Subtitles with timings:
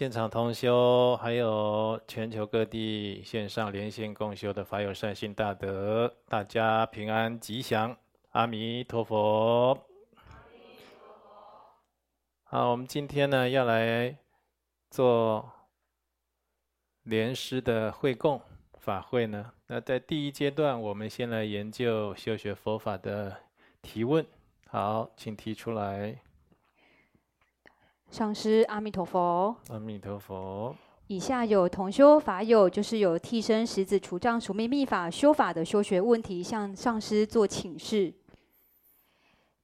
[0.00, 7.94] 现场同修，还有全球各地线上连线共修的法友善心大德，大家平安吉祥，
[8.30, 9.78] 阿弥陀佛。
[12.44, 14.16] 好，我们今天呢要来
[14.90, 15.52] 做
[17.02, 18.40] 莲师的会供
[18.78, 19.52] 法会呢。
[19.66, 23.36] 那在第一阶段，我们先来研究修学佛法的
[23.82, 24.24] 提问。
[24.66, 26.22] 好，请提出来。
[28.10, 30.74] 上师阿弥陀佛，阿弥陀佛。
[31.06, 38.12] 以下有同修法友，就是有替身十子除障除命密法修法的修学问题，向上师做请示。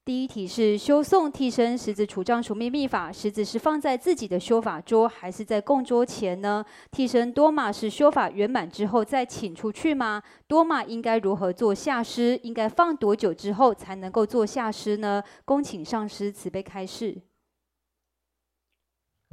[0.04, 6.64] 第一题是修诵替身十子除障除命密法，十子是放在自己的修法桌，还是在供桌前呢？
[6.92, 10.22] 替身多玛是修法圆满之后再请出去吗？
[10.46, 12.38] 多玛应该如何做下师？
[12.44, 15.20] 应该放多久之后才能够做下师呢？
[15.44, 17.20] 恭请上师慈悲开示。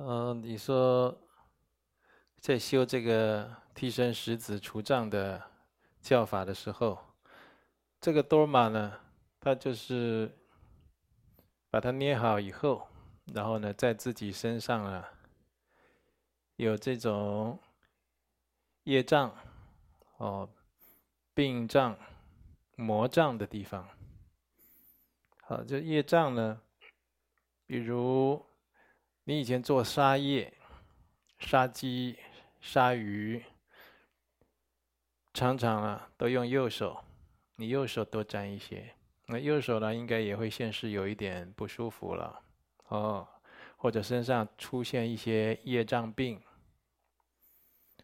[0.06, 1.18] 嗯，你说
[2.42, 5.42] 在修这个替身石子除障的
[6.02, 7.00] 教法的时候，
[8.02, 9.00] 这个多玛呢，
[9.40, 10.30] 他就是
[11.70, 12.86] 把它捏好以后，
[13.34, 15.09] 然后呢，在自己身上啊
[16.58, 17.58] 有这种
[18.84, 19.34] 业障、
[20.18, 20.50] 哦
[21.34, 21.98] 病障、
[22.76, 23.88] 魔障的地方。
[25.44, 26.59] 好，这业障呢，
[27.66, 28.46] 比如。
[29.26, 30.54] 你以前做杀业，
[31.40, 32.18] 杀鸡、
[32.60, 33.42] 杀鱼，
[35.34, 37.02] 常常啊都用右手，
[37.56, 38.94] 你右手多沾一些，
[39.28, 42.42] 那右手呢应该也会现世有一点不舒服了，
[42.90, 43.26] 哦，
[43.78, 46.42] 或者身上出现一些业障病，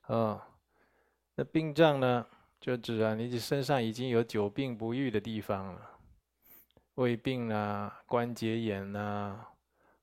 [0.06, 0.42] 哦，
[1.36, 2.26] 那病障呢
[2.61, 5.99] 就指啊你身上已经有久病不愈的地方了，
[6.95, 9.48] 胃病啊、关节炎啊。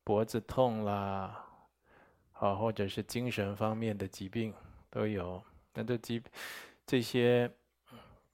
[0.07, 1.45] 脖子痛啦，
[2.31, 4.55] 好，或者是精神方面的疾病
[4.89, 5.43] 都有。
[5.75, 6.23] 那这疾
[6.87, 7.53] 这些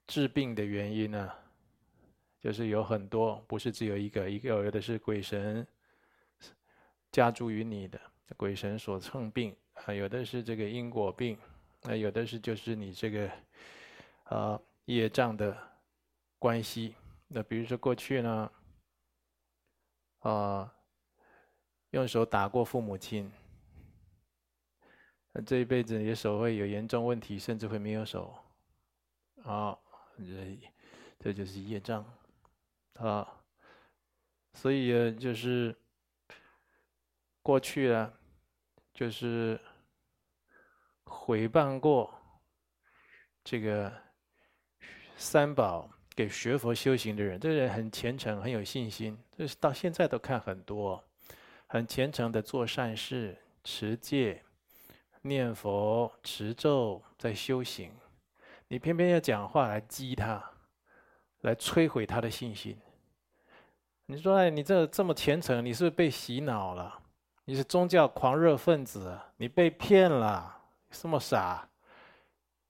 [0.07, 1.33] 治病的原因呢，
[2.39, 5.67] 就是有很多，不是只有一个，一个有的是鬼神
[7.11, 7.99] 加诸于你的，
[8.37, 11.39] 鬼神所乘病啊，有的是这个因果病，
[11.85, 13.31] 那有的是就是你这个
[14.25, 15.57] 啊业障的
[16.39, 16.95] 关系。
[17.29, 18.53] 那比如说过去呢，
[20.19, 20.71] 啊。
[21.93, 23.31] 用手打过父母亲，
[25.33, 28.35] 那这一辈子你的手会有严重问题，甚至会没有手。
[29.45, 29.79] 啊，
[30.19, 30.59] 这
[31.19, 32.03] 这就是业障，
[32.95, 33.29] 啊，
[34.55, 35.77] 所以就是
[37.43, 38.11] 过去啊，
[38.95, 39.61] 就是
[41.05, 42.13] 毁谤过
[43.45, 43.93] 这个
[45.17, 51.05] 三宝给学佛修行的人，这个人很虔诚，很有信心，这是到现在都看很多。
[51.73, 53.35] 很虔诚的做善事、
[53.65, 54.43] 持戒、
[55.23, 57.91] 念佛、持咒，在修行。
[58.69, 60.51] 你偏偏要讲话来激他，
[61.41, 62.77] 来摧毁他的信心。
[64.05, 67.01] 你说：“哎，你这这么虔诚，你是不是被洗脑了？
[67.47, 70.55] 你是宗教狂热分子，你被骗了，
[70.91, 71.67] 这么傻？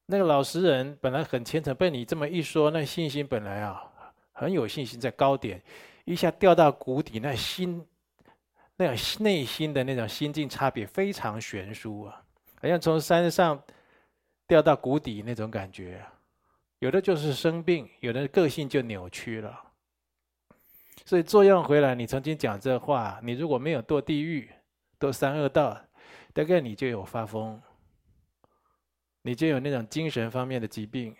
[0.07, 3.83] 那个老实人本来很虔诚，被你这么一说，那信心本来啊
[4.31, 5.61] 很有信心，在高点，
[6.05, 7.85] 一下掉到谷底，那心。”
[8.83, 12.23] 那种内心的那种心境差别非常悬殊啊，
[12.61, 13.63] 好像从山上
[14.47, 16.05] 掉到谷底那种感觉。
[16.81, 19.57] 有的就是生病，有的个性就扭曲了。
[21.05, 24.51] 所以作用回来，你曾经讲这话，你如果没有堕地狱、
[24.99, 25.81] 堕三恶道，
[26.33, 27.61] 大概你就有发疯，
[29.23, 31.15] 你就有那种精神方面的疾病，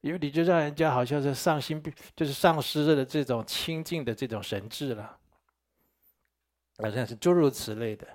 [0.00, 5.18] 因为你就让人家好像是丧心病，就是丧失了这种清净的这种神智了。
[6.78, 8.06] 好像是诸如此类的。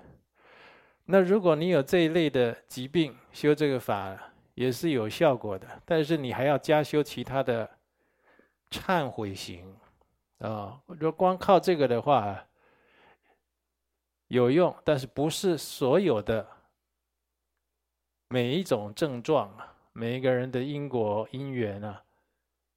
[1.04, 4.16] 那如果你有这一类的疾病，修这个法
[4.54, 5.66] 也是有效果的。
[5.84, 7.68] 但是你还要加修其他的
[8.70, 9.76] 忏悔行
[10.38, 10.80] 啊。
[10.86, 12.46] 如果光靠这个的话，
[14.28, 16.46] 有用，但是不是所有的
[18.28, 19.52] 每一种症状，
[19.92, 22.04] 每一个人的因果因缘啊，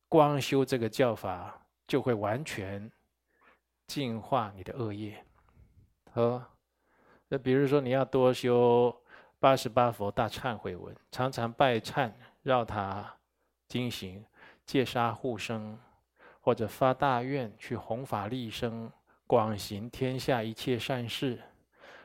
[0.09, 2.91] 光修这个教法就会完全
[3.86, 5.24] 净化你的恶业。
[6.13, 6.45] 哦，
[7.27, 8.95] 那比如说你要多修
[9.39, 12.12] 八十八佛大忏悔文，常常拜忏
[12.44, 13.13] 绕塔
[13.68, 14.24] 经行，
[14.65, 15.77] 戒杀护生，
[16.39, 18.92] 或者发大愿去弘法利生，
[19.25, 21.42] 广行天下一切善事，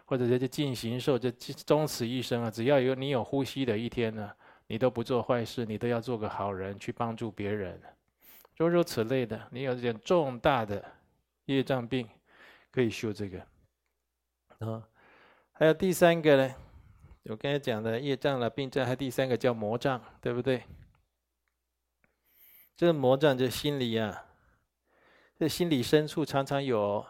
[0.07, 4.33] 或者这些尽形寿，这终此一生啊，只要有你有呼吸的一天呢，
[4.67, 7.79] 你都不做坏事，你都要做个好人，去帮助别人，
[8.57, 9.39] 诸如此类的。
[9.51, 10.83] 你有这点重大的
[11.45, 12.09] 业障病，
[12.71, 13.39] 可以修这个。
[14.59, 14.89] 啊，
[15.53, 16.55] 还有第三个呢，
[17.25, 20.65] 我刚才讲的业障了、病障，还有第三个叫魔障，对不对？
[22.77, 24.27] 这个魔障就心里啊，
[25.39, 27.07] 这心里深处常常有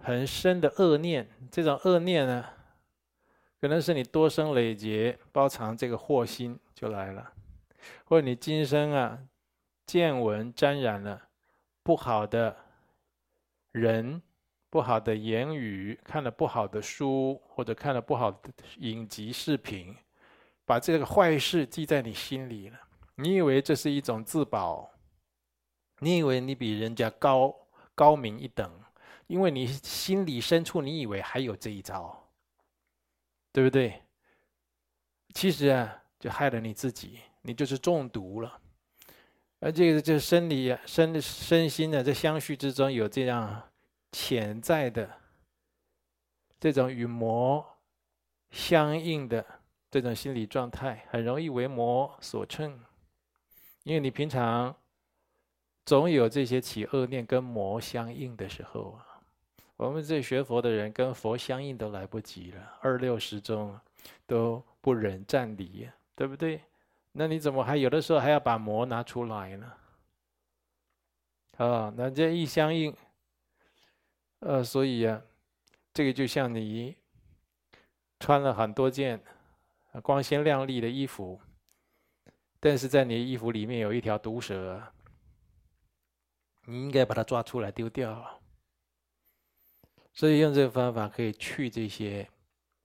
[0.00, 2.44] 很深的恶念，这种恶念呢，
[3.60, 7.32] 可能是你多生累劫包藏这个祸心就来了，
[8.04, 9.18] 或者你今生啊
[9.84, 11.28] 见闻沾染了
[11.82, 12.56] 不好的
[13.72, 14.22] 人。
[14.70, 19.96] 不好的言语，看了不好的书，或者看了不好的影集视频，
[20.66, 22.78] 把这个坏事记在你心里了。
[23.16, 24.90] 你以为这是一种自保，
[26.00, 27.54] 你以为你比人家高
[27.94, 28.70] 高明一等，
[29.26, 32.30] 因为你心里深处你以为还有这一招，
[33.52, 34.02] 对不对？
[35.34, 38.60] 其实啊，就害了你自己，你就是中毒了。
[39.60, 43.67] 而这个就是生理，身身心的这相续之中有这样。
[44.10, 45.08] 潜在的
[46.58, 47.64] 这种与魔
[48.50, 49.44] 相应的
[49.90, 52.80] 这种心理状态，很容易为魔所乘，
[53.84, 54.74] 因为你平常
[55.84, 59.04] 总有这些起恶念跟魔相应的时候啊。
[59.76, 63.78] 我们这学佛的人跟佛相应都来不及了，二六时中
[64.26, 66.60] 都不忍暂离，对不对？
[67.12, 69.72] 那你怎么还有的时候还要把魔拿出来呢？
[71.58, 72.92] 啊，那这一相应。
[74.40, 75.20] 呃，所以啊，
[75.92, 76.96] 这个就像你
[78.20, 79.22] 穿了很多件
[80.02, 81.40] 光鲜亮丽的衣服，
[82.60, 84.80] 但是在你的衣服里面有一条毒蛇，
[86.66, 88.40] 你应该把它抓出来丢掉。
[90.12, 92.28] 所以用这个方法可以去这些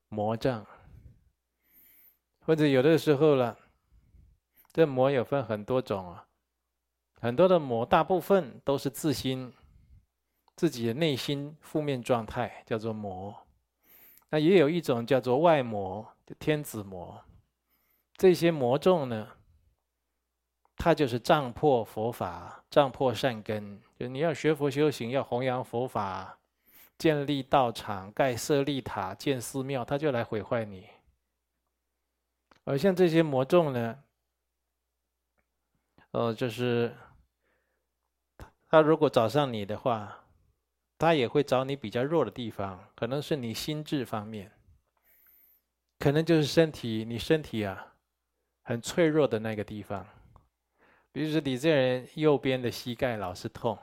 [0.09, 0.65] 魔障，
[2.41, 3.57] 或者有的时候了，
[4.71, 6.27] 这魔有分很多种啊，
[7.19, 9.53] 很多的魔，大部分都是自心。
[10.55, 13.35] 自己的内心负面状态叫做魔，
[14.29, 16.07] 那也有一种叫做外魔，
[16.37, 17.23] 天子魔。
[18.15, 19.27] 这些魔众呢，
[20.77, 23.81] 它就是障破佛法，障破善根。
[23.97, 26.37] 就你要学佛修行，要弘扬佛法，
[26.99, 30.87] 建立道场，盖舍利塔，建寺庙，他就来毁坏你。
[32.63, 34.03] 而像这些魔众呢，
[36.11, 36.95] 呃，就是
[38.69, 40.22] 他如果找上你的话。
[41.03, 44.51] 他也会找你比较弱的地方，可能是你心智方面，
[45.99, 47.93] 可能就是身体，你身体啊
[48.61, 50.07] 很脆弱的那个地方。
[51.11, 53.77] 比如说你这人右边的膝盖老是痛，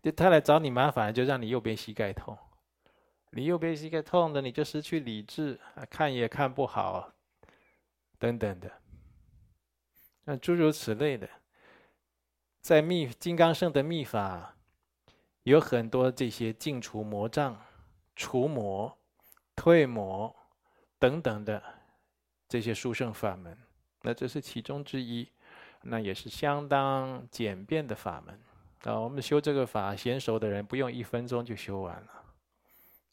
[0.00, 2.38] 就他来找你麻烦，就让你右边膝盖痛。
[3.32, 5.58] 你右边膝盖痛的，你就失去理智，
[5.90, 7.12] 看也看不好，
[8.18, 8.70] 等等的，
[10.24, 11.28] 那诸如此类的，
[12.60, 14.54] 在密金刚圣的密法。
[15.44, 17.60] 有很多这些净除魔障、
[18.14, 18.96] 除魔、
[19.56, 20.34] 退魔
[20.98, 21.62] 等等的
[22.48, 23.58] 这些殊胜法门，
[24.02, 25.28] 那这是其中之一，
[25.82, 28.40] 那也是相当简便的法门
[28.84, 29.00] 啊。
[29.00, 32.24] 我们修这个法，娴熟的人不用一分钟就修完了，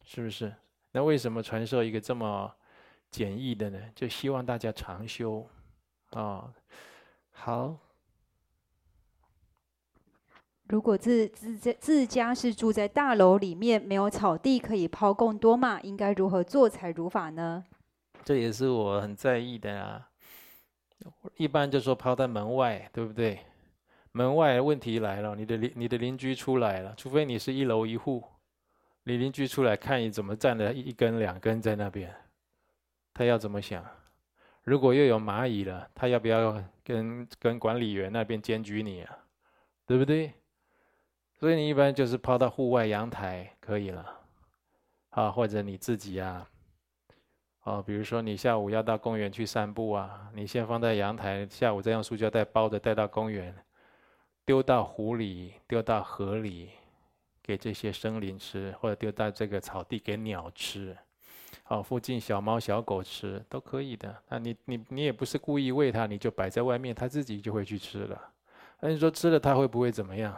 [0.03, 0.53] 是不是？
[0.91, 2.55] 那为什么传授一个这么
[3.09, 3.79] 简易的呢？
[3.95, 5.47] 就希望大家常修
[6.11, 6.53] 啊。
[7.31, 7.77] 好。
[10.69, 17.65] 如果自自自自家是住在大楼里面，没有草地可以抛供多嘛，应该如何做才如法呢？
[18.23, 20.09] 这也是我很在意的啊。
[21.37, 23.39] 一般就说抛在门外，对不对？
[24.11, 28.23] 门外问题来了，你的邻你的邻居出来了，除非你是一楼一户，
[29.05, 32.13] 你邻居出来看你怎么站了一根两根在那边，
[33.13, 33.83] 他要怎么想？
[34.63, 39.17] 如果又有蚂蚁了，他要不要跟跟管理员那边检举你啊？
[39.87, 40.31] 对不对？
[41.39, 44.05] 所以你一般就是抛到户外阳台可以了，
[45.11, 46.45] 啊，或者你自己啊，
[47.63, 53.55] 哦，比如说你下午要到公园去散步啊，你先放在阳台，下午再用塑胶袋包着带到公园，
[54.43, 56.71] 丢到湖里，丢到河里，
[57.41, 60.97] 给这些生灵吃，或者丢到这个草地给鸟吃，
[61.69, 64.13] 哦，附近小猫小狗吃都可以的。
[64.27, 68.21] 那你你你也不是故意喂它，你就摆在外面，它自己就会去吃了。
[68.81, 70.35] 那你说吃了它会不会怎么样？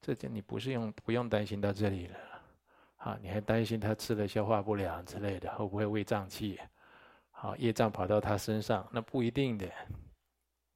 [0.00, 2.16] 这件你不是用不用担心到这里了，
[2.98, 6.60] 啊，你还担心他吃了消化不良之类的，会不会胃胀气？
[7.30, 9.68] 好，业障跑到他身上，那不一定的，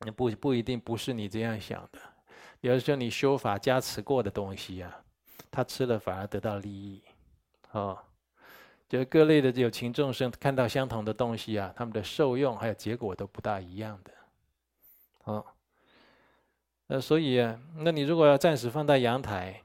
[0.01, 1.99] 那不不一定不是你这样想的。
[2.61, 5.03] 有的时候你修法加持过的东西啊，
[5.51, 7.03] 他吃了反而得到利益，
[7.71, 7.99] 哦，
[8.89, 14.13] 就各类的有情众生看到相同的东西啊，他们的受用还有结果都不大一样的，
[15.25, 15.47] 哦。
[16.91, 19.63] 呃，所以啊，那你如果要暂时放在阳台，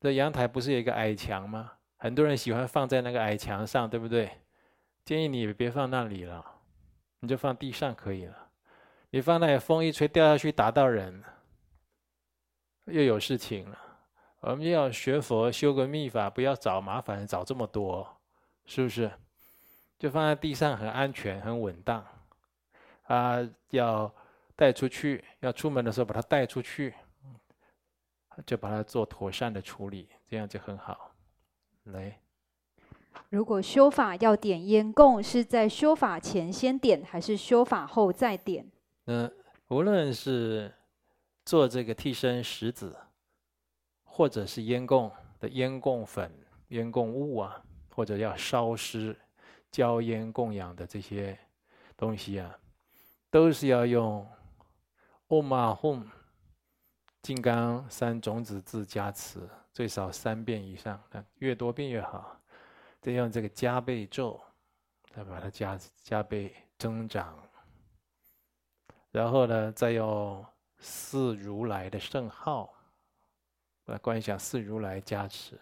[0.00, 1.72] 这阳台不是有一个矮墙吗？
[1.98, 4.30] 很多人喜欢放在那个矮墙上，对不对？
[5.04, 6.42] 建议你别放那里了，
[7.20, 8.48] 你就放地上可以了。
[9.10, 11.22] 你放那里，风一吹掉下去打到人，
[12.86, 13.78] 又有事情了。
[14.40, 18.08] 我们要学佛修个密法，不要找麻烦，找这么多，
[18.64, 19.10] 是不是？
[19.98, 22.02] 就放在地上很安全、很稳当。
[23.02, 24.10] 啊，要
[24.56, 26.94] 带出去，要出门的时候把它带出去，
[28.46, 31.12] 就把它做妥善的处理，这样就很好。
[31.84, 32.20] 来，
[33.28, 38.66] 如果修法要点烟供，是在修法前先点，还是修法后再点？
[39.06, 39.30] 嗯，
[39.68, 40.72] 无论是
[41.44, 42.96] 做这个替身石子，
[44.04, 46.32] 或者是烟供的烟供粉、
[46.68, 49.14] 烟供物啊，或者要烧尸、
[49.70, 51.38] 焦烟供养的这些
[51.96, 52.56] 东西啊，
[53.30, 54.26] 都是要用
[55.28, 56.04] Om Ahum
[57.22, 59.40] 金刚三种子字加持。
[59.72, 61.02] 最少三遍以上，
[61.38, 62.40] 越多遍越好。
[63.00, 64.40] 再用这个加倍咒，
[65.12, 67.36] 再把它加加倍增长。
[69.10, 70.46] 然后呢，再用
[70.78, 72.72] 四如来的圣号，
[73.86, 75.58] 来观想四如来加持。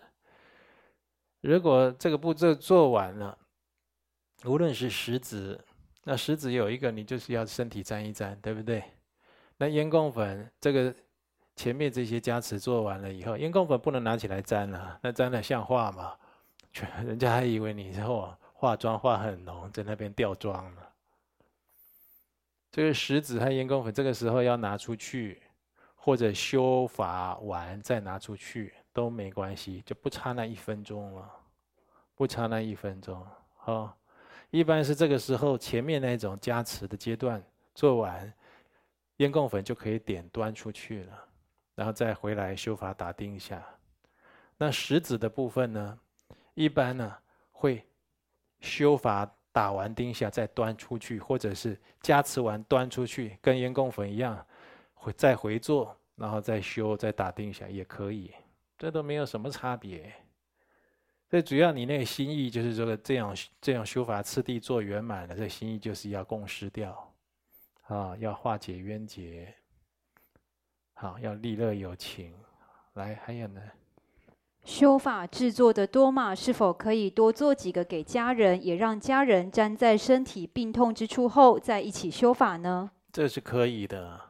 [1.40, 3.38] 如果这个步骤做完了，
[4.44, 5.58] 无论是食指，
[6.04, 8.84] 那食指有一个，你就是要身体沾一沾，对不对？
[9.62, 10.92] 那烟供粉这个。
[11.54, 16.14] 前面这些加持做完了以后，烟供粉不能拿起来沾了，那沾了像话吗？
[16.72, 20.80] 全人家还以为你之后化妆化很浓，在那边掉妆呢。
[22.72, 25.42] 这个石子和烟供粉这个时候要拿出去，
[25.94, 31.30] 或者修法完再拿出去都没关系，就不差那一分钟了，
[32.14, 33.24] 不差那一分钟。
[33.66, 33.92] 哦，
[34.50, 38.32] 一般是这个时候前面那种加持的阶段做完，
[39.22, 41.28] 烟供粉就可以点端出去了。
[41.74, 43.64] 然后再回来修法打钉一下，
[44.58, 45.98] 那石子的部分呢，
[46.52, 47.16] 一般呢
[47.50, 47.82] 会
[48.60, 54.46] 修法打完钉下再端出去，或者是加持完端出去，跟烟供粉一样，
[54.92, 58.30] 会再回做，然后再修再打钉下也可以，
[58.76, 60.12] 这都没有什么差别。
[61.30, 67.11] 最主要你那个心意就是这个这样这样修法次第做圆满了，这心意就是要共识掉，
[67.82, 69.54] 啊，要化解冤结。
[70.94, 72.34] 好，要利乐有情。
[72.94, 73.60] 来，还有呢？
[74.64, 82.90] 修法制作的多玛是否可以多做几个给家人，也让家人粘在身体病痛之处后再一起修法呢？
[83.12, 84.20] 这是可以的，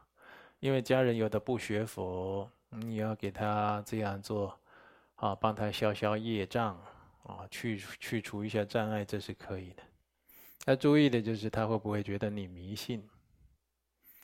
[0.60, 4.58] 因为家人有的不学佛，你要给他这样做，
[5.16, 6.80] 啊，帮他消消业障，
[7.24, 9.82] 啊，去去除一下障碍，这是可以的。
[10.64, 13.06] 要注意的就是他会不会觉得你迷信，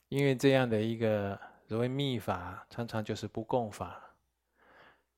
[0.09, 1.39] 因为这样的一个。
[1.69, 4.01] 所谓密法，常常就是不共法，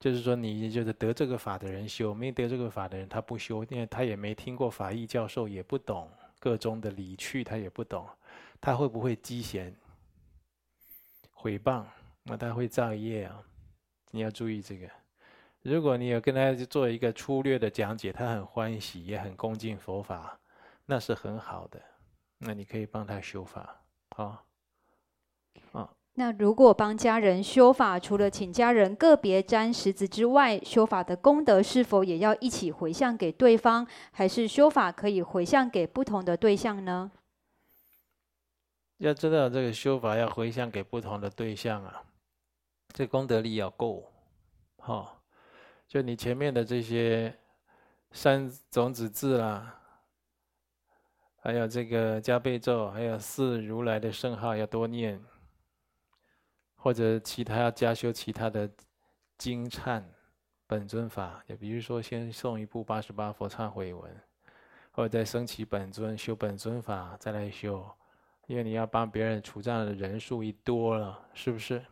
[0.00, 8.04] 就是说你就是得这个法的人修，没得这个法的人他不修，因为他也没听过法义教授，也不懂各中的理趣，他也不懂，
[8.61, 9.73] 他会不会积嫌、
[11.32, 11.85] 毁谤？
[12.25, 13.40] 那他会造业啊！
[14.11, 14.90] 你要注意这个。
[15.62, 20.37] 如果你有跟他做一个粗略的讲解，他很欢喜，也很恭敬佛法，
[20.85, 21.80] 那是很好的。
[22.38, 23.80] 那你可以帮他修法，
[24.16, 24.44] 好，
[25.73, 25.90] 啊。
[26.14, 37.11] 那如果帮家人修法，除了请家人个别沾石子之外，修法的功德是否也要一起回向给对方，还是修法可以回向给不同的对象呢？
[38.99, 42.02] 要知道这个修法要回向给不同的对象啊，
[42.92, 44.12] 这功德力要够，
[44.78, 45.09] 好、哦，
[45.88, 47.35] 就你前面的这些
[48.12, 49.75] 三种子字啦，
[51.40, 55.19] 还有这个加倍咒，还有四如来的圣号要多念。
[56.82, 58.68] 或者其他要加修其他的
[59.37, 60.02] 经忏
[60.66, 64.20] 本尊法，就比如说先诵一部八十八佛忏悔文，
[64.90, 67.87] 或者再升起本尊修本尊法再来修，
[68.46, 71.84] 因为你要帮别人除障的人数一多了，是不是？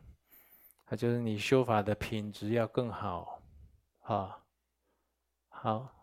[0.88, 3.42] 那就是你修法的品质要更好，
[4.00, 4.42] 好，
[5.48, 5.97] 好。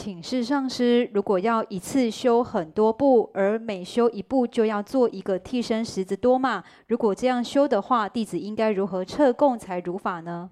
[0.00, 10.50] 请示上师，如果要一次修很多部，而每修一部就要做一个替身十字多嘛，如果这样修的话，弟子应该如何撤供才如法呢？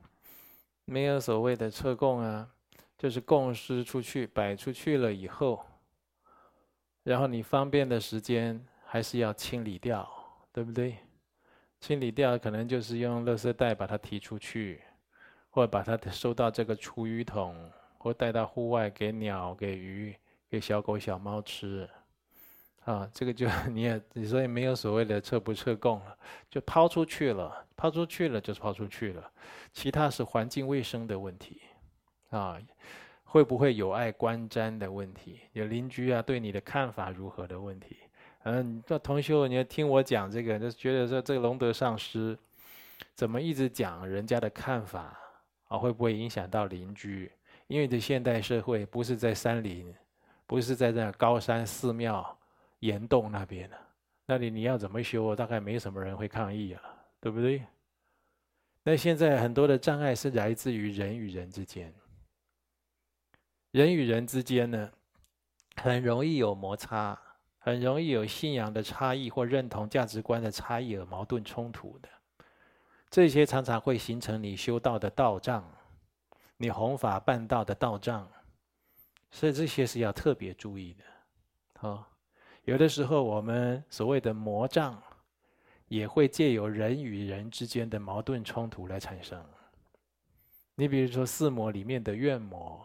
[0.85, 2.47] 没有所谓的撤供啊，
[2.99, 5.65] 就是供施出去摆出去了以后，
[7.05, 10.07] 然后你方便的时间还是要清理掉，
[10.53, 10.99] 对不对？
[11.81, 14.83] 清理掉可能就是用垃圾袋把它提出去，
[15.49, 17.57] 或者把它收到这个厨余桶。
[17.99, 20.15] 或带到户外给鸟、给鱼、
[20.49, 21.87] 给小狗、小猫吃，
[22.85, 26.17] 啊，这个就你也你，所以没有所谓的撤不撤供了，
[26.49, 29.31] 就抛出去了，抛出去了就抛出去了，
[29.73, 31.61] 其他是环境卫生的问题，
[32.31, 32.59] 啊，
[33.25, 35.41] 会不会有碍观瞻的问题？
[35.53, 37.99] 有邻居啊对你的看法如何的问题？
[38.45, 42.39] 嗯，这同修，你要听我讲这个，就觉得说这个龙德上师
[43.15, 45.19] 怎么一直讲人家的看法
[45.67, 45.77] 啊？
[45.77, 47.31] 会不会影响到邻居？
[47.69, 49.95] 因为这现代社会不是在山林，
[50.47, 52.37] 不是在那高山寺庙、
[52.81, 53.79] 岩洞那边的，
[54.27, 55.37] 那里你要怎么修？
[55.37, 56.83] 大概没什么人会抗议啊，
[57.21, 57.63] 对不对？
[58.83, 61.93] 那现在很多的障碍是来自于人与人之间，
[63.71, 64.91] 人与人之间呢，
[65.77, 67.21] 很容易有摩擦，
[67.59, 72.09] 很容易有信仰的差异或认同价值观的差异而矛盾冲突的，
[73.11, 75.71] 这些常常会形成你修道的道障。
[76.61, 78.29] 你弘法办道的道障，
[79.31, 81.05] 所以这些是要特别注意的。
[81.79, 82.05] 好，
[82.65, 85.01] 有的时候我们所谓的魔障，
[85.87, 89.41] 也会借由人与人之间的矛盾冲突来产生。
[90.75, 92.85] 你比如说四魔里面的怨魔，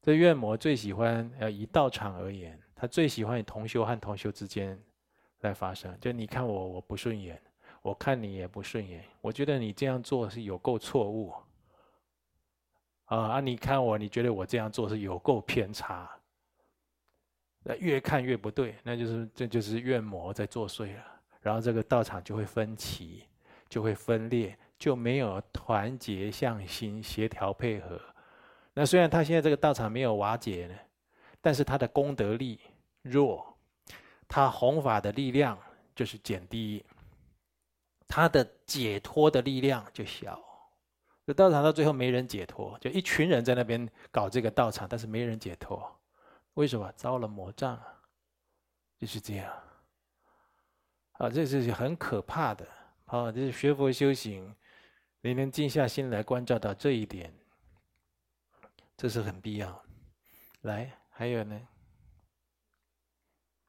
[0.00, 4.80] 这怨魔最喜欢呃以道场而言，他最喜欢以同修和同修之间
[5.40, 5.92] 来发生。
[6.00, 7.42] 就你看我我不顺眼，
[7.82, 11.34] 我看你也不顺眼，我觉得你这样做是有够错误。
[13.06, 13.40] 啊啊！
[13.40, 16.10] 你看我，你觉得我这样做是有够偏差，
[17.62, 21.02] 那越看越不对，那就是这就是怨魔在作祟了。
[21.40, 23.24] 然后这个道场就会分歧，
[23.68, 28.00] 就会分裂，就没有团结向心、协调配合。
[28.74, 30.74] 那虽然他现在这个道场没有瓦解呢，
[31.40, 32.58] 但是他的功德力
[33.02, 33.56] 弱，
[34.26, 35.56] 他弘法的力量
[35.94, 36.84] 就是减低，
[38.08, 40.42] 他的解脱的力量就小。
[41.26, 45.92] 这道场到最后没人解脱，就一群人在那边搞这个道场，但是没人解脱，
[46.54, 46.90] 为什么？
[46.92, 47.82] 遭了魔障，
[48.96, 49.52] 就是这样。
[51.14, 52.64] 啊，这是很可怕的。
[53.06, 54.54] 啊，这是学佛修行，
[55.20, 57.34] 你能静下心来关照到这一点，
[58.96, 59.84] 这是很必要。
[60.62, 61.60] 来，还有呢？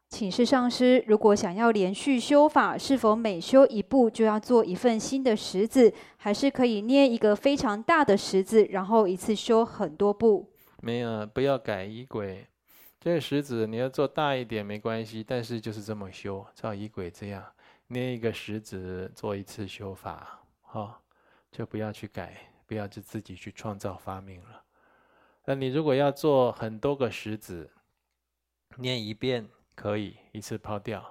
[0.09, 10.49] 请示上师，如果想要连续修法，是否每修一步就要做一份新的十子，还是可以捏一个非常大的十子，然后一次修很多步？
[10.81, 12.47] 没有，不要改仪轨。
[13.01, 17.43] 这个十子你要做大一点没关系，但是就是这么修，照仪轨这样
[17.87, 20.95] 捏一个十子做一次修法，好、哦，
[21.51, 24.63] 就不要去改，不要就自己去创造发明了。
[25.43, 27.69] 那你如果要做很多个十子，
[28.77, 29.45] 念一遍。
[29.77, 31.05] 可以一次抛掉，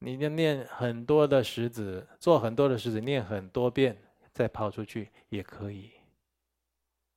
[0.00, 3.96] 你就念很多的石子，做很多的石子，念很多遍
[4.32, 5.92] 再抛出去也可以。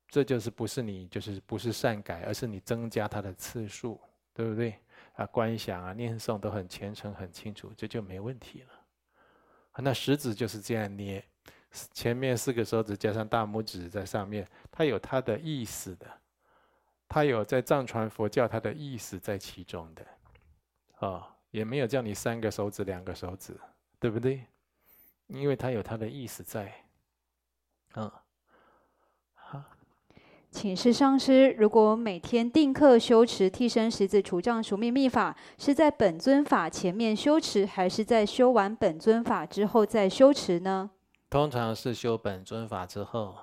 [0.07, 3.99] 这就是不是你就是不是善改，而是你增加它的次数，
[4.35, 4.77] 对不对？
[5.15, 9.81] 啊，观想啊，念诵都很虔诚很清楚，这就没问题了。
[9.81, 11.25] 那十子就是这样捏，
[11.91, 16.05] 前面四个手指加上大拇指在上面，它有它的意思的，
[17.09, 20.05] 它有在藏传佛教它的意思在其中的。
[20.95, 23.59] 啊、哦，也没有叫你三个手指两个手指，
[23.99, 24.45] 对不对？
[25.27, 26.71] 因为它有它的意思在。
[27.95, 28.11] 嗯，
[29.33, 29.63] 好，
[30.51, 40.91] 请示上师，如果每天定课修持替身十字除障赎命密法，是在本尊法前面修持，还是在修完本尊法之后再修持呢？
[41.29, 43.35] 通常是修本尊法之后。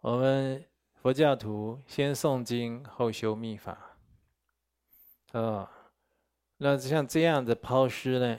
[0.00, 3.72] 我们佛教徒先诵经后修密法。
[5.32, 5.68] 啊、哦。
[6.56, 8.38] 那像这样的抛尸呢，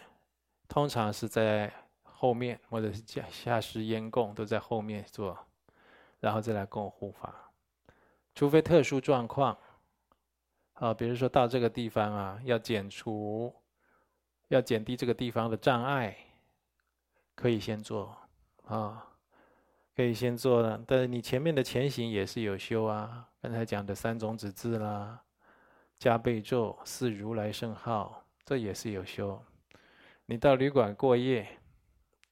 [0.68, 1.72] 通常是在
[2.04, 5.38] 后面，或者是下下施烟供都在后面做，
[6.22, 7.52] 然后再来供护法。
[8.34, 9.58] 除非特殊状况，
[10.74, 13.54] 啊，比如说到这个地方啊，要减除，
[14.48, 16.18] 要减低这个地方的障碍，
[17.36, 18.18] 可以先做，
[18.66, 19.06] 啊，
[19.94, 20.82] 可以先做了。
[20.88, 25.22] 但是你前面的前行也是有修啊，刚才讲的三种子字啦。
[25.98, 29.44] 加被咒，是如来圣号，这也是有修。
[30.26, 31.48] 你到旅馆过夜，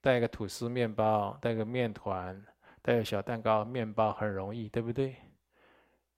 [0.02, 2.46] 带个吐司面包，带个面团，
[2.82, 5.16] 带个小蛋糕，面包很容易，对不对？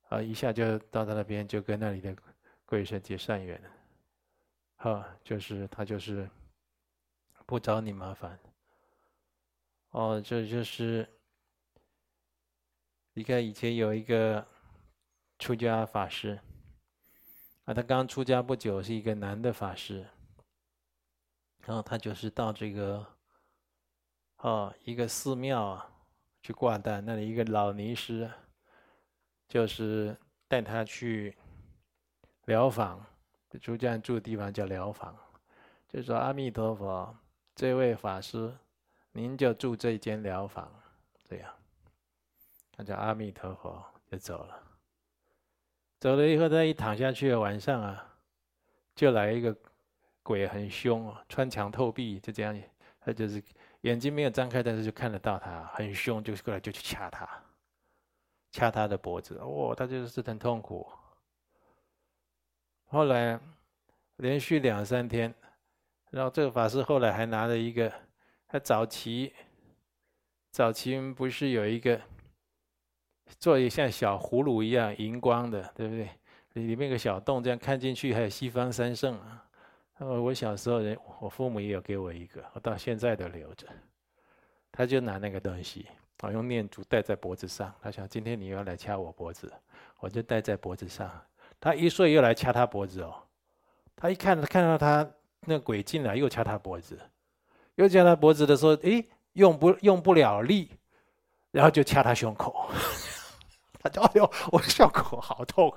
[0.09, 2.15] 啊，一下就到他那边，就跟那里的
[2.65, 3.61] 贵神结善缘。
[4.77, 6.29] 哈，就是他就是
[7.45, 8.39] 不找你麻烦。
[9.91, 11.07] 哦，这就是
[13.13, 14.45] 你看以前有一个
[15.39, 16.39] 出家法师。
[17.65, 20.05] 啊，他刚出家不久，是一个男的法师。
[21.65, 23.03] 然后他就是到这个，
[24.37, 25.89] 哦，一个寺庙啊，
[26.43, 27.03] 去挂单。
[27.03, 28.29] 那里一个老尼师，
[29.47, 30.15] 就是
[30.47, 31.35] 带他去
[32.45, 33.03] 疗房，
[33.59, 35.17] 出家住的地方叫疗房，
[35.87, 37.17] 就说阿弥陀佛，
[37.55, 38.55] 这位法师，
[39.11, 40.71] 您就住这间疗房，
[41.27, 41.51] 这样，
[42.71, 44.64] 他叫阿弥陀佛，就走了。
[45.99, 48.15] 走了以后，他一躺下去，晚上啊，
[48.95, 49.55] 就来一个
[50.21, 52.61] 鬼，很凶啊，穿墙透壁，就这样，
[52.99, 53.41] 他就是
[53.81, 57.27] 眼睛没有张开，但是就看得到他，很凶，就过来就去掐他，
[58.51, 60.87] 掐他的脖子，哇，他就是很痛苦。
[62.87, 63.39] 后来
[64.17, 65.33] 连续两三天，
[66.11, 67.91] 然后这个法师后来还拿了一个，
[68.47, 69.33] 他早期
[70.51, 71.99] 早期不是有一个。
[73.39, 76.09] 做一像小葫芦一样荧光的，对不对？
[76.53, 79.43] 里面有个小洞，这样看进去还有西方三圣啊。
[79.97, 83.67] 那么我小时候人，我父母也有给我一个，我到现在都留着。
[84.71, 85.85] 他就拿那个东西，
[86.21, 87.73] 我用念珠戴在脖子上。
[87.81, 89.51] 他想今天你又要来掐我脖子，
[89.99, 91.09] 我就戴在脖子上。
[91.59, 93.15] 他一睡又来掐他脖子哦。
[93.95, 95.09] 他一看看到他
[95.41, 96.99] 那鬼进来又掐他脖子，
[97.75, 100.69] 又掐他脖子的时候，诶，用不用不了力，
[101.51, 102.69] 然后就掐他胸口。
[103.85, 105.71] 他就 哎呦， 我的胸口好痛，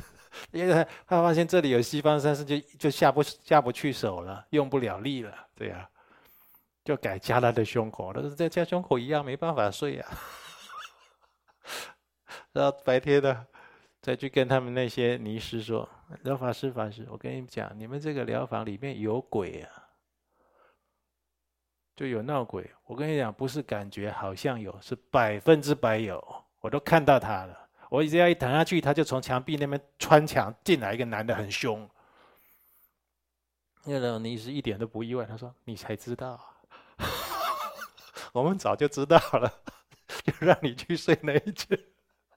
[0.52, 5.88] 因为他发现这里有西方三圣，就就下不下不去手了，用不了力了，对呀、啊，
[6.84, 8.12] 就改掐他的胸口。
[8.12, 10.12] 但是在掐胸口一样没办法睡呀、啊。
[12.52, 13.46] 然后白天的
[14.02, 15.88] 再去跟他们那些尼师说
[16.22, 19.70] ：“疗法师，法师，我跟你们讲，你们这个疗房里面有鬼啊，
[21.96, 22.70] 就有闹鬼。
[22.84, 26.22] 我跟你讲，不是感觉好像有，是百分之百有。”
[26.64, 31.86] 我都看到他了，我只要一躺下去，他就从墙壁那边穿墙进来，一个男的很凶。
[33.84, 36.42] 那个尼师一点都不意外，他说：“你才知道，
[38.32, 39.60] 我们早就知道了，
[40.24, 41.78] 就让你去睡那一间，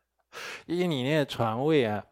[0.68, 2.06] 因为你那个床位啊，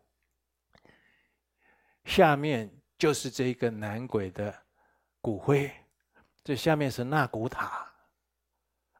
[2.06, 4.58] 下面就是这个男鬼的
[5.19, 5.69] 骨灰，
[6.45, 7.93] 这下面是纳古塔，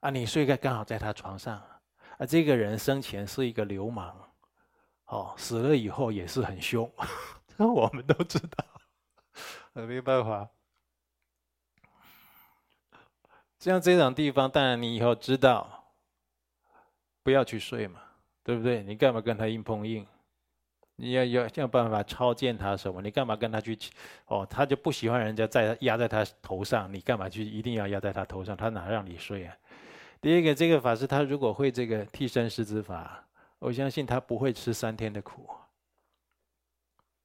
[0.02, 1.66] 啊，你睡个刚好在他床上。”
[2.18, 4.16] 啊，这个人生前是一个流氓，
[5.06, 6.90] 哦，死了以后也是很凶，
[7.58, 8.66] 这我们都知道，
[9.74, 10.50] 没办法。
[13.60, 15.94] 像这种地方，当然你以后知道，
[17.24, 18.00] 不要去睡嘛，
[18.44, 18.84] 对不对？
[18.84, 20.06] 你干嘛跟他硬碰硬？
[20.98, 23.02] 你要要想办法超荐他什么？
[23.02, 23.78] 你干嘛跟他去？
[24.28, 28.56] 哦，他就不喜欢人家在压在他头上，你干嘛去一定要压在他头上？
[28.56, 29.58] 他哪让你睡啊？
[30.26, 33.24] 第一个，这个法师他如果会这个替身施子法，
[33.60, 35.48] 我相信他不会吃三天的苦，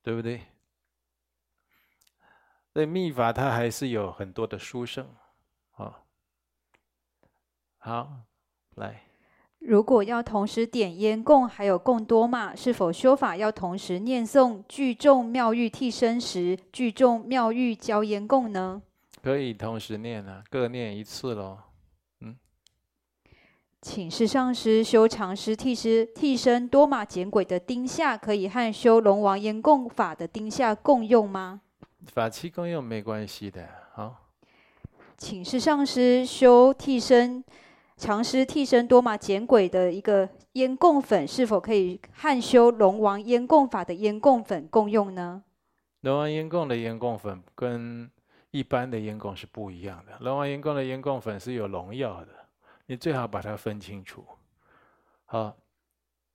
[0.02, 0.42] 对不对？
[2.74, 5.08] 所以密法它还是有很多的殊胜，
[5.76, 6.02] 啊，
[7.78, 8.12] 好，
[8.74, 9.00] 来。
[9.60, 18.82] 如果要同时点烟供，还有供多嘛，是否修法要同时念诵聚众妙玉替身时，聚众妙玉交烟供呢？
[19.22, 21.58] 可以同时念啊，各念一次喽。
[23.82, 31.62] 请示上师，修长师替师替身多玛减鬼的丁下，可以和修龙王烟供法的丁下共用吗？
[32.12, 33.66] 法器共用没关系的。
[33.94, 34.16] 好，
[35.16, 37.42] 请示上师，修替身
[37.96, 45.42] 长师替身多玛减鬼的一个烟供粉，是否可以和修龙王烟供法的烟供粉共用呢？
[46.02, 48.10] 龙王烟供的烟供粉跟
[48.50, 50.12] 一般的烟供是不一样的。
[50.20, 52.39] 龙王烟供的烟供粉是有农药的。
[52.90, 54.26] 你最好把它分清楚，
[55.24, 55.56] 好。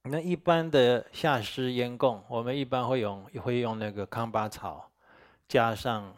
[0.04, 4.90] 那一般的下施烟供，我们一般会用会用那个康巴草，
[5.50, 6.16] 加上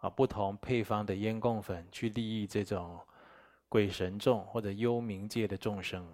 [0.00, 3.00] 啊不同配方的烟供粉，去利益这种
[3.66, 6.06] 鬼神众或者幽冥界的众生，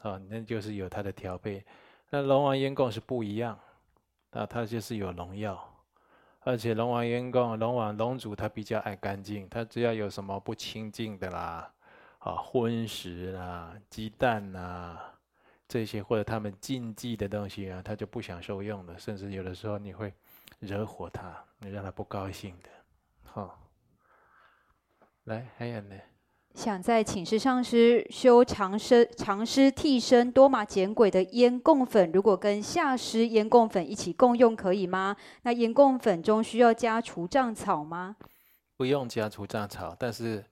[0.00, 1.64] 啊，那就是有它的调配。
[2.10, 3.58] 那龙王烟供是不一样，
[4.30, 5.58] 啊，它就是有农药，
[6.40, 11.72] 而且龙王烟供，龙王龙主他比较爱干净，他只要有什么不清净的啦。
[12.18, 15.00] 啊，荤食啊，鸡蛋啊，
[15.68, 20.12] 这些或者他们禁忌的东西啊，他就不想受用的，甚至有的时候你会
[20.58, 22.68] 惹火他，你让他不高兴的。
[23.22, 23.58] 好，
[25.24, 25.94] 来，还有呢？
[26.54, 35.16] 想在寝室上师，修常施常施替身多玛减鬼的烟供粉，如果跟下师烟供粉一起共用，可以吗？
[35.42, 38.16] 那烟供粉中需要加除障草吗？
[38.76, 40.44] 不用加除障草，但是。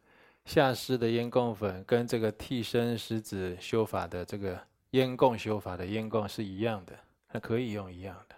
[0.47, 4.59] 下施的烟供粉跟这个替身施子修法的这个
[4.93, 8.37] 烟供修法的烟供是一样的，它可以用一样的，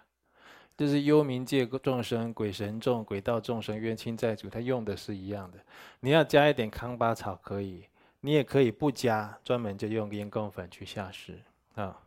[0.75, 5.59] 就是幽冥界众生、鬼神众、鬼道众生、冤亲债主，他用的是一样的。
[5.99, 7.85] 你要加一点康巴草可以，
[8.21, 11.39] 你也可以不加，专门就用烟供粉去下施
[11.75, 11.97] 啊。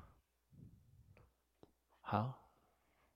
[2.01, 2.42] 好。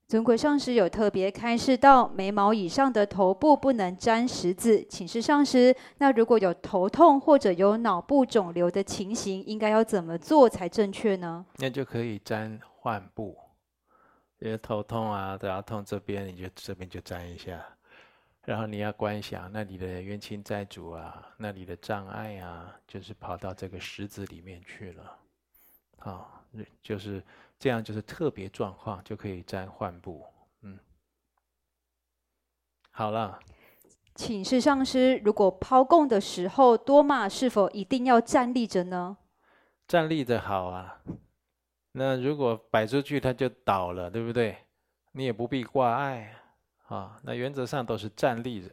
[0.08, 5.74] 尊贵上师有特别开示到，眉毛以上的头部不能沾石子，请示上师。
[5.98, 11.44] 那如果有头痛或者有脑部肿瘤的情形，应该要怎么做才正确呢？
[11.56, 13.36] 那就可以沾患部，
[14.38, 17.60] 因为头痛啊，只要痛这边，你就这边就沾一下。
[18.44, 25.18] 然后你要观想那里的冤亲债主啊，那里的障碍啊，就是跑到这个石子里面去了。
[25.98, 26.44] 好，
[26.80, 27.20] 就是
[27.58, 30.24] 这样，就是特别状况就可以沾换布。
[30.62, 30.78] 嗯，
[32.90, 33.38] 好了。
[34.14, 39.18] 请示上师，如果抛供的时候多玛是否一定要站立着呢？
[39.86, 41.02] 站立着好啊。
[41.92, 44.56] 那如果摆出去，它就倒了，对不对？
[45.12, 46.34] 你也不必挂碍
[46.86, 47.18] 啊。
[47.24, 48.70] 那原则上都是站立着。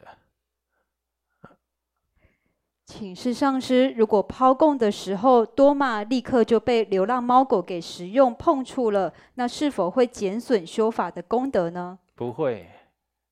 [2.86, 11.98] 请示上师，如果抛供的时候多玛立刻就被流浪猫狗给食用碰触了，那是否会减损修法的功德呢？
[12.14, 12.68] 不会，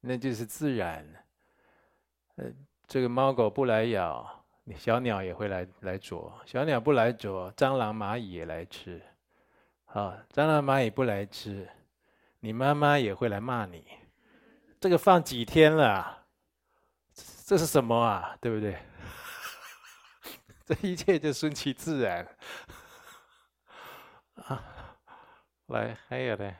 [0.00, 1.06] 那就是自然。
[2.36, 2.46] 呃，
[2.88, 4.26] 这个猫狗不来咬，
[4.74, 6.32] 小鸟也会来来啄。
[6.46, 9.00] 小鸟不来啄，蟑螂蚂蚁也来吃。
[9.84, 11.68] 好，蟑螂蚂蚁不来吃，
[12.40, 13.84] 你妈妈也会来骂你。
[14.80, 16.24] 这个放几天了？
[17.44, 18.34] 这是什么啊？
[18.40, 18.78] 对不对？
[20.64, 22.26] 这一切就顺其自然。
[24.46, 24.62] 啊，
[25.68, 26.52] 来，还有呢。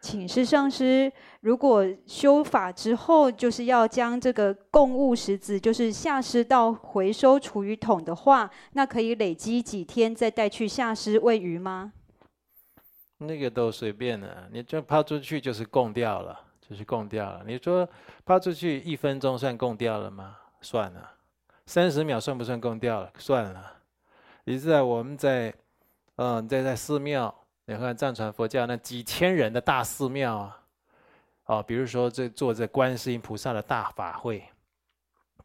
[0.00, 11.92] 请示上师，如果修法之后，就是要将这个供物石子，就是下施到回收厨余桶的话，那可以累积几天再带去下施喂鱼吗？
[13.18, 17.42] 那个都随便了，你就抛出去就是供掉了，就是供掉了。
[17.44, 17.86] 你说
[18.24, 20.36] 抛出去一分钟算供掉了吗？
[20.60, 21.17] 算了。
[21.68, 23.12] 三十秒算不算供掉了？
[23.18, 23.74] 算了。
[24.44, 25.52] 你知道我们在，
[26.16, 27.32] 嗯，在在寺庙。
[27.66, 30.62] 你看藏传佛教那几千人的大寺庙啊，
[31.44, 34.42] 哦，比如说这做这观世音菩萨的大法会，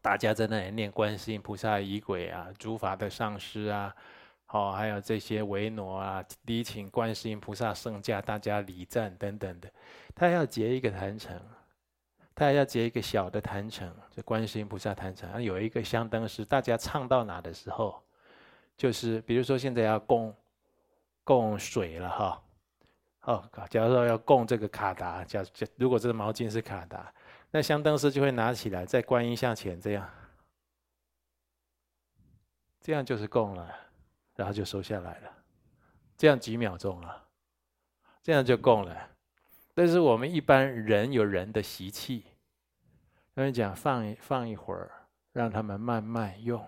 [0.00, 3.94] 大家在那里念观世音菩萨仪轨啊，诸法的上师啊，
[4.48, 9.70] 哦，还有这些维那啊，礼请观世音菩萨圣驾，大家礼赞等等的，
[10.14, 11.38] 他要结一个坛城，
[12.34, 18.02] 他还要结一个小的坛城，就观世音菩萨坛城，有一个香灯师，大家唱到哪的时候，
[18.76, 20.34] 就是比如说现在要供。
[21.26, 22.44] 供水了哈，
[23.22, 27.10] 哦，假如说要供这个卡达，假假如果这个毛巾是卡达，
[27.50, 30.06] 那香灯师就会拿起来，在观音像前这样，
[32.78, 33.74] 这样就是供了，
[34.36, 35.32] 然后就收下来了，
[36.18, 37.24] 这样几秒钟了，
[38.22, 38.94] 这样就供了。
[39.74, 42.24] 但是我们一般人有人的习气，
[43.34, 44.90] 他们讲放一放一会儿，
[45.32, 46.64] 让他们慢慢用，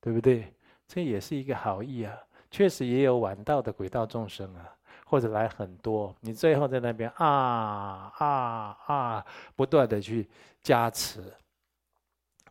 [0.00, 0.54] 对不对？
[0.86, 2.16] 这也是一个好意啊。
[2.48, 4.72] 确实也有晚到的轨道众生啊，
[5.04, 10.28] 或者来很多，你最后在那边啊啊啊，不断的去
[10.62, 11.34] 加持，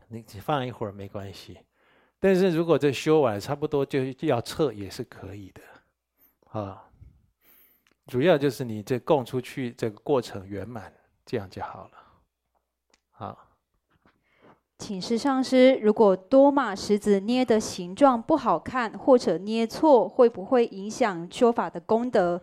[0.09, 1.57] 你只放一会儿没关系。
[2.19, 6.83] 但是如果这修完差不多就要撤也是可以的，啊，
[8.07, 10.93] 主要就是你这供出去这个过程圆满，
[11.25, 11.91] 这样就好了，
[13.11, 13.39] 好。
[14.77, 22.41] 请示上师，如果多玛石子捏的形状不好看，或者捏错，会不会影响修法的功德？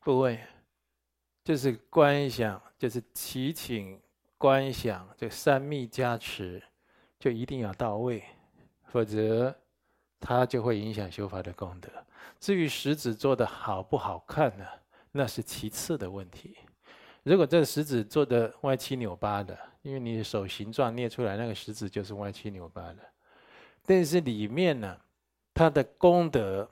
[0.00, 0.40] 不会，
[1.44, 4.00] 就是观想，就是祈请
[4.38, 6.62] 观想，这三密加持
[7.18, 8.24] 就一定要到位，
[8.86, 9.54] 否则
[10.18, 11.90] 它就会影响修法的功德。
[12.38, 14.64] 至于食子做的好不好看呢？
[15.12, 16.56] 那是其次的问题。
[17.22, 22.98] 如果这个食子做的歪七扭八的，因为你的手形状捏出来那个食子就是歪七扭八的，
[23.84, 24.96] 但是里面呢，
[25.54, 26.68] 它的功德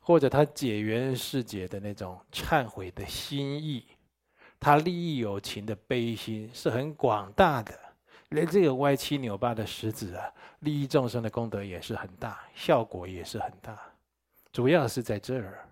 [0.00, 3.84] 或者他解缘释结的那种忏悔的心意，
[4.58, 7.78] 他利益有情的悲心是很广大的。
[8.30, 13.78] 连这个歪七扭八的食子啊，利益众生的功德也是很大，效果也是很大。
[14.52, 15.68] 主要是在这儿。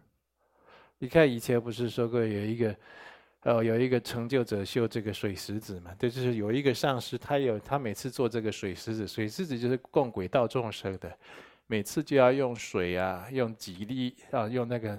[0.98, 2.76] 你看以前不是说过有一个。
[3.42, 11.16] 哦，有一个成就者修这个水石子嘛，这就是有一个上师，他有他每次做这个水石子，水石子就是供鬼道众生的，
[11.68, 14.98] 每次就要用水啊，用几粒啊，用那个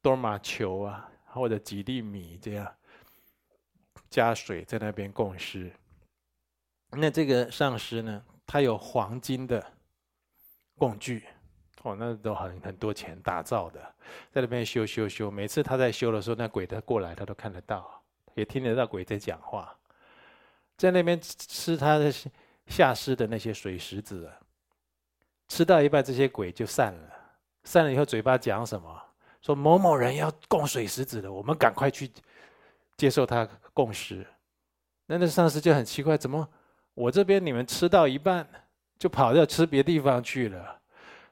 [0.00, 2.74] 多玛球啊，或者几粒米这样
[4.08, 5.70] 加水在那边供施。
[6.92, 9.62] 那这个上师呢，他有黄金的
[10.78, 11.24] 供具。
[11.86, 13.80] 哦，那都很很多钱打造的，
[14.32, 15.30] 在那边修修修。
[15.30, 18.02] 每次他在修的时候，那鬼他过来，他都看得到，
[18.34, 19.72] 也听得到鬼在讲话。
[20.76, 22.12] 在那边吃他的
[22.66, 24.28] 下施的那些水石子，
[25.46, 27.10] 吃到一半，这些鬼就散了。
[27.62, 29.02] 散了以后，嘴巴讲什么？
[29.40, 32.10] 说某某人要供水石子的，我们赶快去
[32.96, 34.26] 接受他供食。
[35.06, 36.48] 那那上师就很奇怪，怎么
[36.94, 38.44] 我这边你们吃到一半，
[38.98, 40.75] 就跑到吃别地方去了？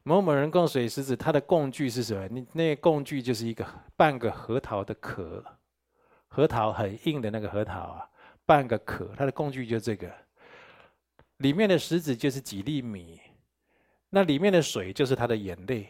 [0.05, 2.29] 某某人供水石子，他的供具是什么？
[2.29, 5.43] 你那个供具就是一个半个核桃的壳，
[6.29, 8.09] 核桃很硬的那个核桃啊，
[8.45, 10.13] 半个壳，它的供具就这个，
[11.39, 13.19] 里面的石子就是几粒米，
[14.11, 15.89] 那里面的水就是他的眼泪。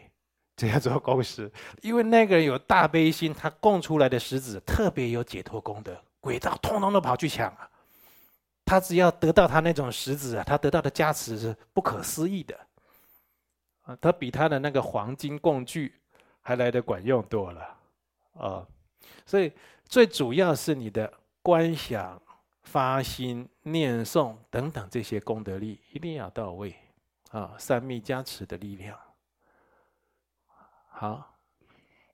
[0.57, 1.51] 这样做供施，
[1.81, 7.69] 因为那个人有大悲心，他供出来的石子特别有解脱功德，鬼道通通都跑去抢啊！
[8.63, 12.57] 他只要得到他那种石子啊，他得到的加持是不可思议的
[13.85, 13.97] 啊！
[14.01, 15.93] 他比他的那个黄金工具
[16.41, 17.77] 还来得管用多了
[18.33, 18.67] 啊！
[19.25, 19.51] 所以
[19.85, 22.21] 最主要是你的观想、
[22.63, 26.75] 发心、念诵等等这些功德力一定要到位
[27.31, 27.55] 啊！
[27.57, 28.97] 三密加持的力量。
[30.87, 31.35] 好，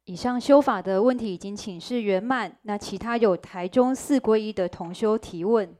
[0.06, 2.58] 以上修法的问题已经请示圆满。
[2.64, 5.76] 那其他有台中四皈依的同修提问，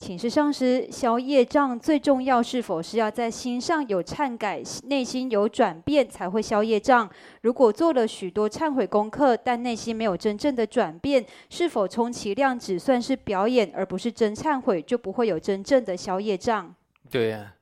[0.00, 7.08] 请示上师，消业障最重要是否是要在心上有忏改，内心有转变才会消业障？
[7.42, 16.74] 如果做了许多忏悔功课，但内心没有真正的转变，是否充其量只算是表演，而不是真忏悔，就不会有真正的消业障？
[17.10, 17.54] 对呀、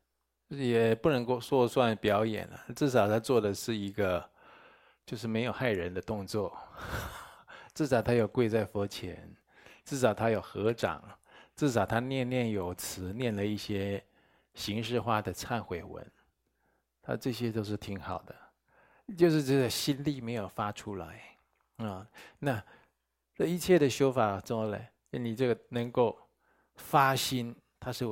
[0.46, 4.24] 也不能够说算表演了，至少他做的是一个，
[5.04, 6.56] 就是没有害人的动作。
[7.74, 9.28] 至少他有跪在佛前，
[9.84, 11.02] 至少他有合掌，
[11.58, 14.00] 至少他念念有词，念了一些
[14.54, 16.08] 形式化的忏悔文，
[17.02, 18.34] 他这些都是挺好的。
[19.16, 21.36] 就是这个心力没有发出来
[21.78, 22.06] 啊。
[22.38, 22.64] 那
[23.34, 24.78] 这一切的修法中呢，
[25.10, 26.16] 你这个能够
[26.76, 28.06] 发心，它是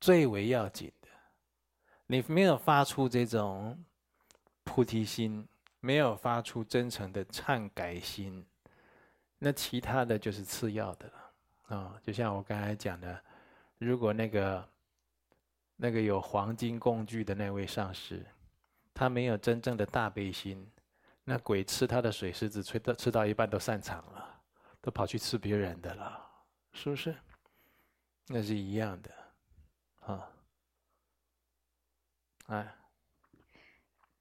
[0.00, 1.08] 最为要紧的。
[2.06, 3.78] 你没有发出这种
[4.62, 5.46] 菩提心，
[5.80, 8.46] 没有发出真诚的忏改心，
[9.38, 11.23] 那其他的就是次要的了
[11.68, 13.22] 啊、就像我刚才讲的，
[13.78, 14.68] 如果那个
[15.76, 18.24] 那个有黄金工具的那位上师，
[18.92, 20.70] 他没有真正的大悲心，
[21.24, 24.40] 那鬼吃他的水石子，吃到吃到一半都散场了，
[24.80, 26.30] 都跑去吃别人的了，
[26.72, 27.14] 是不是？
[28.26, 29.10] 那是一样的
[30.00, 30.30] 啊。
[32.46, 32.74] 哎，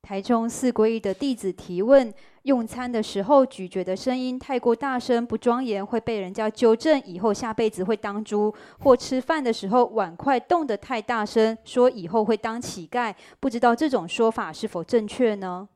[0.03, 13.15] 台中四皈依的弟子提问：用餐的时候咀嚼的声音太过大声、不庄严，会被人家纠正，以后下辈子会当猪；或吃饭的时候碗筷动得太大声，说以后会当乞丐。
[13.39, 15.69] 不知道这种说法是否正确呢？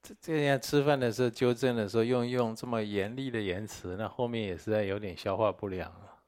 [0.00, 6.18] 这这样吃饭的时候纠正的时候，用用这么严厉的言辞，那后面也实在有点消化不良了。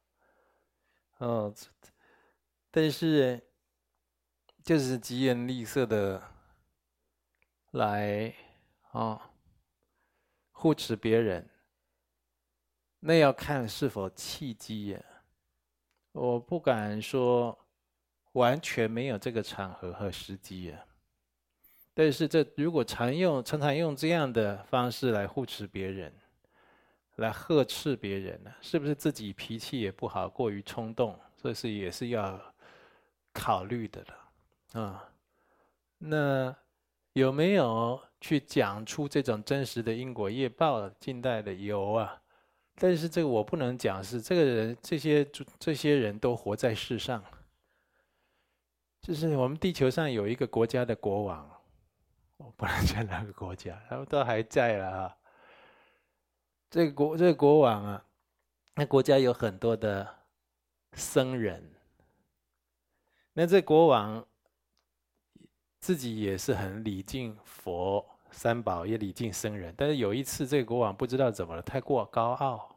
[1.18, 1.55] 哦。
[2.72, 3.40] 但是，
[4.64, 6.22] 就是疾言厉色的
[7.72, 8.35] 来
[8.92, 9.20] 啊
[10.53, 11.46] 护持别人，
[12.98, 15.00] 那要看是否契机呀。
[16.12, 17.59] 我不敢说
[18.33, 20.83] 完全没有这个场合和时机呀。
[21.92, 26.11] 但是，这如果常用、常常用这样的方式来护持别人，
[27.16, 31.20] 来呵斥别人呢，是不是自己脾气也不好，过于冲动？
[31.37, 32.40] 这是也是要。
[33.37, 34.24] 考虑的了，
[34.75, 35.09] 啊，
[35.99, 36.55] 那
[37.13, 40.89] 有没有去讲出这种真实的因果业报？
[40.99, 42.21] 近代的有啊，
[42.75, 45.25] 但是这个我不能讲，是这个人这些
[45.61, 47.23] 这些人都活在世上，
[49.01, 51.49] 就是我们地球上有一个国家的国王，
[52.39, 55.17] 我不能讲哪个国家，他们都还在了啊。
[56.69, 58.05] 这个国这个国王啊，
[58.75, 60.17] 那国家有很多的
[60.95, 61.71] 僧人。
[63.35, 64.27] 那这国王
[65.85, 69.75] 自己也是很礼敬佛三宝，也礼敬僧人。
[69.77, 72.75] 但是有一次，这个国王不知道怎么了，太过高傲。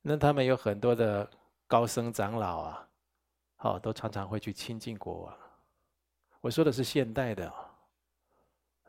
[0.00, 1.30] 那他们有很多的
[1.68, 2.88] 高僧长老啊，
[3.54, 5.38] 好，都常常会去亲近国王。
[6.40, 7.54] 我说的是现代的，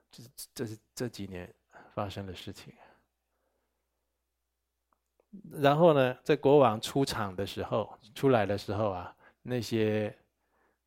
[0.09, 0.23] 这
[0.55, 1.53] 这是这几年
[1.93, 2.73] 发生的事情。
[5.51, 9.15] 然后呢，在国王出场的时候，出来的时候啊。
[9.45, 10.17] 那些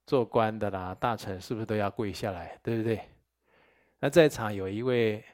[0.07, 3.00] 做官的啦，大臣是不是都要跪下来，对不对？
[3.98, 5.24] 那在场有一位，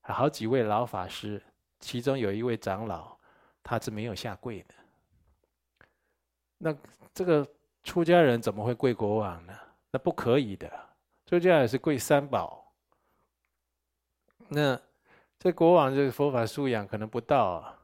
[0.00, 1.42] 好几位老法师，
[1.78, 3.16] 其中有一位长老，
[3.62, 4.74] 他是没有下跪的。
[6.58, 6.76] 那
[7.14, 7.46] 这个
[7.84, 9.52] 出家人怎么会跪国王呢？
[9.90, 10.70] 那不可以的，
[11.26, 12.72] 出家人是跪三宝。
[14.48, 14.80] 那
[15.38, 17.78] 这国王这个佛法素养可能不到啊，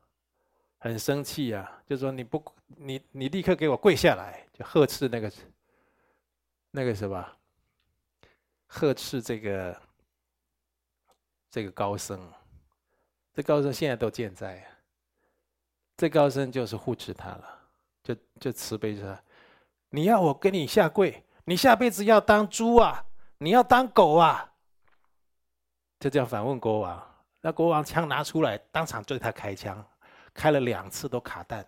[0.78, 2.42] 很生气啊，就说你不。
[2.74, 5.30] 你你立刻给我跪下来，就呵斥那个
[6.72, 7.24] 那个什么，
[8.66, 9.80] 呵斥这个
[11.50, 12.20] 这个高僧。
[13.34, 14.66] 这高僧现在都健在，
[15.96, 17.60] 这高僧就是护持他了，
[18.02, 19.22] 就就慈悲着，
[19.90, 21.22] 你要我跟你下跪？
[21.44, 23.04] 你下辈子要当猪啊？
[23.38, 24.52] 你要当狗啊？”
[26.00, 27.14] 就这样反问国王。
[27.40, 29.84] 那国王枪拿出来，当场对他开枪，
[30.32, 31.66] 开了两次都卡弹。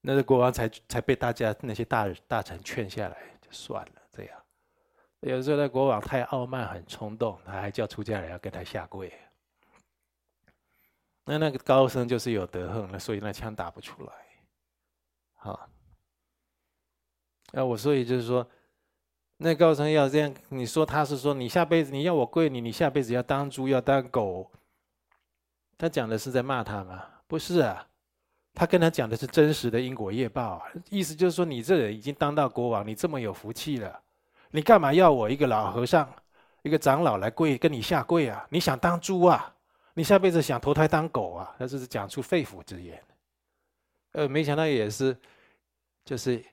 [0.00, 3.92] 那个国王才才被大家那些大大臣劝下来，就算了。
[4.10, 4.40] 这样，
[5.20, 9.12] 有时候那国王太傲慢，很冲动，他还叫出家人要跟他下跪。
[11.24, 14.12] 那那个高僧就是有德行了，所以那枪打不出来。
[15.34, 15.68] 好，
[17.52, 18.48] 那我所以就是说，
[19.36, 24.50] 那高僧要这样，你说他是说你下辈子你要我跪你，你下辈子要当猪要当狗，
[25.76, 27.04] 他讲的是在骂他吗？
[27.26, 27.87] 不是啊。
[28.58, 34.00] 他跟他讲的是真实的因果业报，意思就是说，你这人已经当到国王，你这么有福气了，
[34.50, 36.12] 你干嘛要我一个老和尚、
[36.62, 38.44] 一个长老来跪跟你下跪啊？
[38.50, 39.54] 你想当猪啊？
[39.94, 41.54] 你下辈子想投胎当狗啊？
[41.56, 43.00] 他这是讲出肺腑之言。
[44.14, 45.16] 呃，没想到也是，
[46.04, 46.44] 就是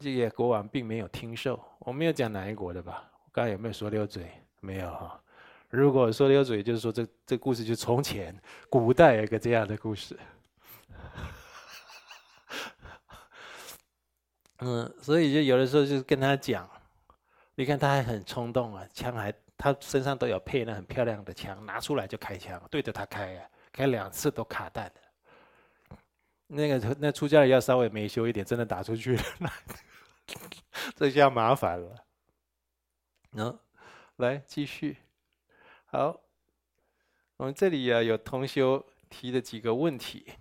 [0.00, 1.62] 这个国王并没有听受。
[1.80, 3.04] 我没有讲哪一国的吧？
[3.22, 4.30] 我刚才有没有说溜嘴？
[4.60, 5.20] 没有哈。
[5.68, 8.34] 如果说溜嘴，就是说这这故事就从前
[8.70, 10.18] 古代有一个这样的故事。
[14.66, 16.66] 嗯，所以就有的时候就是跟他讲，
[17.54, 25.98] 你看他还很冲动啊，枪还他身上都有配那很漂亮的枪，拿出来就开枪，对着他开啊，开两次都卡弹的。
[26.46, 29.22] 那个那出家人要稍微没修一点，真的打出去了，
[30.96, 32.04] 这下麻烦了。
[33.32, 33.58] 嗯，
[34.16, 34.96] 来继续，
[35.86, 36.18] 好，
[37.36, 40.32] 我们这里啊有同修提的几个问题。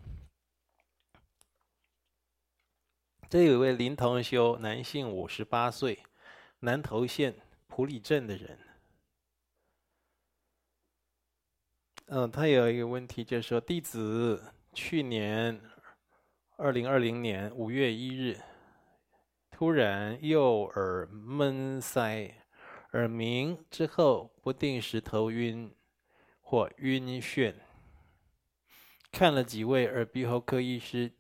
[3.34, 5.98] 这有一位林同修，男性，五十八岁，
[6.60, 7.34] 南投县
[7.66, 8.60] 埔里镇的人。
[12.06, 15.60] 嗯，他有一个问题，就是说，弟子去年
[16.58, 18.40] 二零二零年五月一日，
[19.50, 22.36] 突然右耳闷塞，
[22.92, 25.74] 耳鸣之后不定时头晕
[26.40, 27.56] 或晕眩，
[29.12, 31.12] 看了几位耳鼻喉科医师。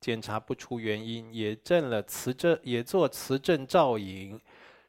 [0.00, 4.40] 检查不出原因，也震了磁振，也做磁振造影、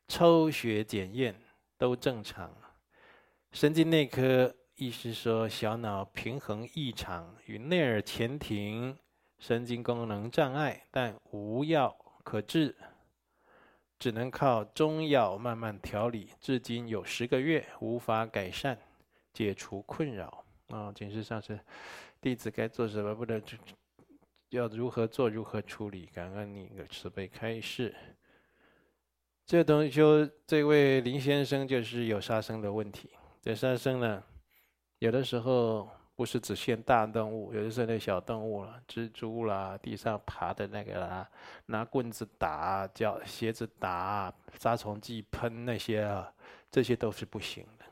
[0.07, 1.36] 抽血检验
[1.78, 2.49] 都正常。
[3.51, 8.97] 神经内科医师说小脑平衡异常与内耳前庭
[9.38, 11.93] 神经功能障碍，但无药
[12.24, 12.74] 可治，
[13.99, 16.30] 只能靠中药慢慢调理。
[16.39, 18.78] 至今有十个月无法改善，
[19.34, 20.45] 解除困扰。
[20.70, 21.59] 啊、哦，警示上师，
[22.22, 23.14] 弟子该做什么？
[23.14, 23.41] 不能
[24.52, 26.06] 要如何做，如何处理？
[26.14, 27.95] 感恩你的慈悲开示。
[29.45, 33.10] 这东西就，这位林先生就是有杀生的问题。
[33.41, 34.24] 这杀生呢，
[34.99, 41.30] 有的时候不是只限大动物，有的时候那小动物了，蜘蛛啦，地上爬的那个啦，
[41.66, 46.32] 拿棍子打，脚鞋子打，杀虫剂喷那些啊，
[46.70, 47.86] 这些都是不行的。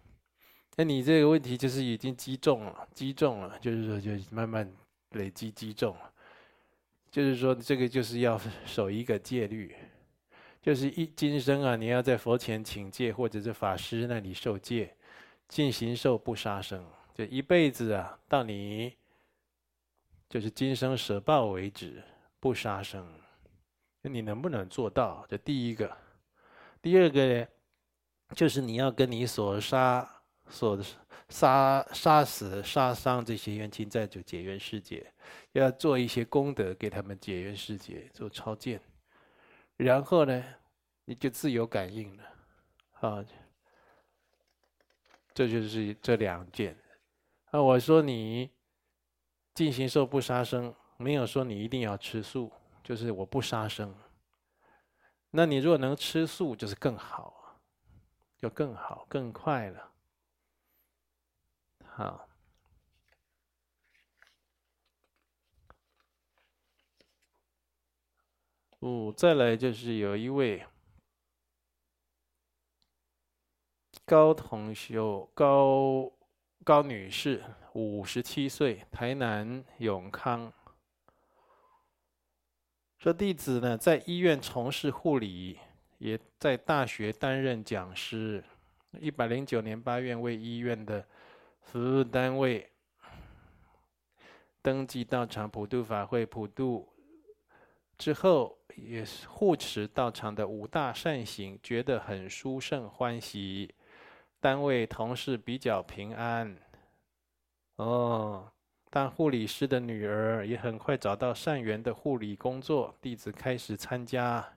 [0.76, 4.70] 那你这个问题就是已经击中了，击中了，就是说就慢慢
[5.12, 6.09] 累积击中了。
[7.12, 9.76] 就是说，这个就是要守一个戒律，
[10.62, 14.96] 就是一今生啊，你要在佛前请戒，或者是法师那里受戒，
[15.48, 16.86] 尽形寿不杀生，
[17.16, 18.94] 就一辈子啊，到你
[20.30, 22.04] 就是今生舍报为止，
[22.40, 23.06] 不杀生。
[24.02, 25.26] 你能不能做到？
[25.28, 25.98] 这第一个，
[26.82, 27.48] 第二个呢，
[28.34, 30.10] 就是你要跟你所杀
[30.50, 30.78] 所
[31.30, 35.14] 杀杀死杀伤这些冤亲债主解冤释结。
[35.52, 38.82] 要做一些功德给他们解冤释结，做超荐，
[39.78, 40.44] 然后呢，
[41.06, 42.24] 你就自有感应了，
[43.00, 43.26] 啊，
[45.34, 46.76] 这就是这两件。
[47.52, 48.50] 啊，我说你
[49.54, 52.52] 尽形寿不杀生，没有说你一定要吃素，
[52.84, 53.94] 就是我不杀生。
[55.32, 57.60] 那你如果能吃素，就是更好，
[58.38, 59.89] 就更好更快了，
[61.96, 62.28] 好。
[68.80, 70.66] 哦，再来就是有一位
[74.06, 76.10] 高同修高
[76.64, 80.54] 高女士，五十七岁，台南永康。
[82.98, 85.60] 说弟子呢，在医院从事护理，
[85.98, 88.44] 也在大学担任讲师。
[89.00, 91.06] 一百零九年八月为医院的
[91.62, 92.72] 服务单位
[94.62, 96.88] 登记道场普渡法会普渡
[97.98, 98.58] 之后。
[98.76, 103.76] 也是护持道场的五大善行，觉得很殊胜欢喜。
[104.40, 106.56] 单位同事比较平安。
[107.76, 108.50] 哦，
[108.90, 112.96] 当护理师的女儿也很快找到善缘的护理工作。
[113.02, 114.48] 弟子开始参加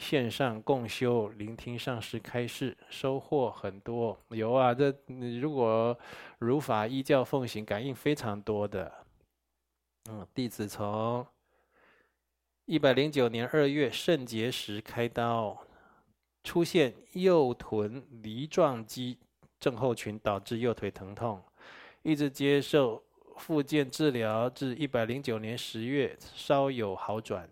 [0.00, 4.18] 线上共修，聆听上师开示，收获很多。
[4.30, 4.92] 有啊，这
[5.38, 5.96] 如果
[6.38, 8.90] 如法依教奉行，感应非常多的。
[10.10, 11.24] 嗯，弟子从
[12.64, 15.56] 一百零九年二月肾结石开刀，
[16.42, 19.18] 出现右臀梨状肌
[19.60, 21.42] 症候群，导致右腿疼痛，
[22.02, 23.04] 一直接受
[23.36, 27.46] 复健治疗，至一百零九年十月稍有好转，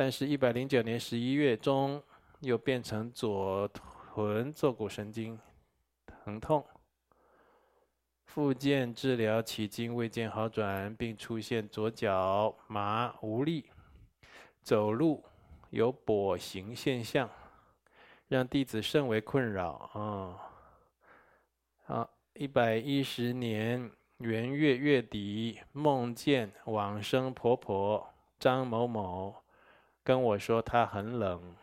[0.00, 2.00] 但是，一百零九年十一月中
[2.38, 5.36] 又变成左臀坐骨神经
[6.06, 6.64] 疼痛。
[8.24, 13.64] 复健治疗迄今未见好转，并出现左脚麻无力，
[14.62, 15.24] 走路
[15.70, 17.28] 有跛行现象，
[18.28, 19.72] 让弟子甚为困扰。
[19.94, 20.38] 啊，
[21.86, 29.34] 好，一百一十年元月月底，梦见往生婆婆张某某，
[30.08, 31.54] 跟我说他很冷，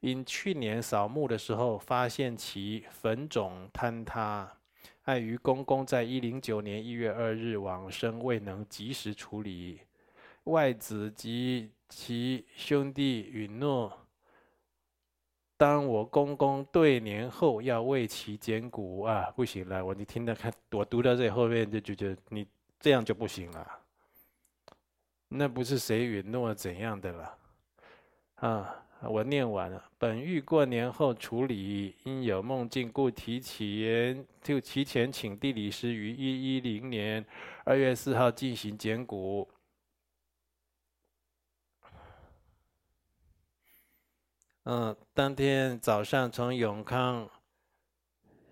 [0.00, 4.52] 因去年扫墓的时候发现其坟冢坍塌。
[5.04, 9.80] 碍于公公在一零九年一月二日往生，未能及时处理。
[10.46, 13.96] 外子及其兄弟允诺，
[15.56, 19.86] 当我公公对年后要为其捡骨啊，不行了！
[19.86, 22.44] 我你听到看，我读到这后面就觉得你
[22.80, 23.70] 这样就不行了。
[25.28, 27.38] 那不是谁允诺怎样的了
[28.40, 28.84] 啊？
[29.00, 29.84] 我念完了。
[29.96, 37.24] 本欲过年后处理，因有梦境，故提前就提前请地理师于一一零年
[37.64, 39.48] 二月四号进行捡骨。
[44.64, 47.30] 嗯，当天早上从永康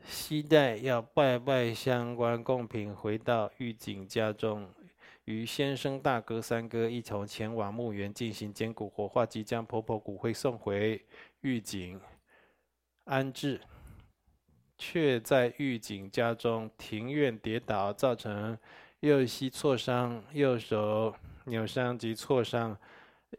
[0.05, 4.69] 西带要拜拜相关贡品回到玉井家中。
[5.27, 11.05] 与先生、大哥、三哥一同前往墓园进行捡骨火化，即将婆婆骨灰送回
[11.41, 12.01] 狱警
[13.05, 13.61] 安置，
[14.79, 18.57] 却在狱警家中庭院跌倒，造成
[19.01, 21.13] 右膝挫伤、右手
[21.45, 22.79] 扭伤及挫伤、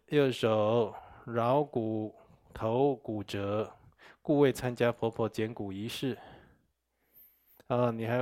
[0.08, 0.94] 右手
[1.26, 2.14] 桡骨
[2.54, 3.74] 头骨折，
[4.22, 6.18] 故未参加婆婆捡骨仪式。
[7.68, 8.20] 啊，你还？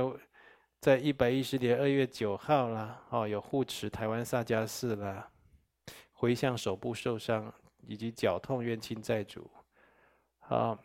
[0.80, 5.28] 在一百一十年二月九号啦，哦，有护持台湾萨迦寺啦，
[6.12, 7.52] 回向手部受伤
[7.86, 9.50] 以及脚痛冤亲债主。
[10.38, 10.78] 好，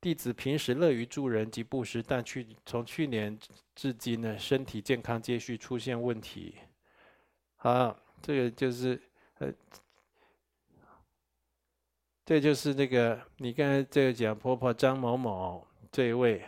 [0.00, 3.38] 弟子平时乐于助人及布施，但去从去年
[3.76, 6.56] 至今呢，身体健康接续出现问题。
[7.54, 9.00] 好，这个就是
[9.38, 9.52] 呃，
[12.24, 16.44] 这就是那个你刚才这个讲婆婆张某某这一位，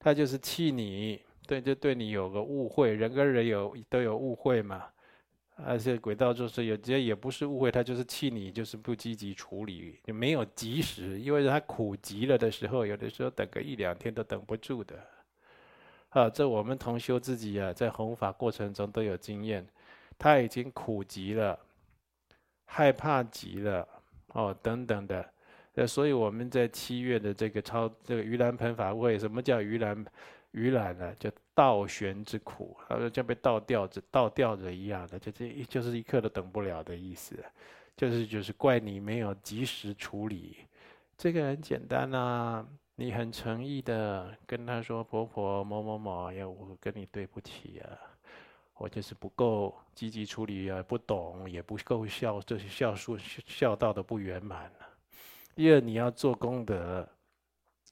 [0.00, 1.22] 他就是气你。
[1.48, 4.84] 对，就对你有个误会，人跟人有都有误会嘛，
[5.56, 14.94] 而且轨道就是有些也不是误会，他就是气你，就是不积极处理，也没有及时，因为他苦急了的时候，有的时候等个一两天都等不住的。
[16.10, 19.66] 啊，这我们同修自己啊，在弘法过程中都有经验，
[20.18, 21.58] 他已经苦急了，
[22.66, 23.88] 害怕急了，
[24.34, 25.26] 哦，等等的，
[25.76, 30.04] 呃，所以我们在七月的这个超这个盂兰盆法会，什么叫盂兰？
[30.52, 37.36] 盂兰呢，就倒悬之苦，他说像被倒吊着、倒吊着一样的，就这就是一刻都等不了的意思，
[37.96, 40.56] 就是就是怪你没有及时处理。
[41.16, 47.98] 这个很简单啊，你很诚意的跟他说：“婆婆某某某，要我跟你对不起啊，
[48.74, 54.72] 我就是不够积极处理啊，不懂也不够孝，这些孝顺孝道的不圆满。
[55.54, 57.06] 第二，你要做功德。”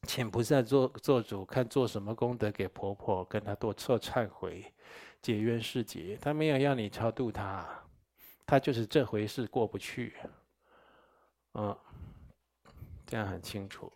[0.06, 4.72] 请菩萨做做主，看做什么功德给婆婆，跟她多做忏悔，
[5.20, 6.16] 解冤释结。
[6.16, 7.68] 他没有要你超度她，
[8.46, 10.14] 他就是这回事过不去。
[11.54, 11.76] 嗯，
[13.04, 13.92] 这样很清楚。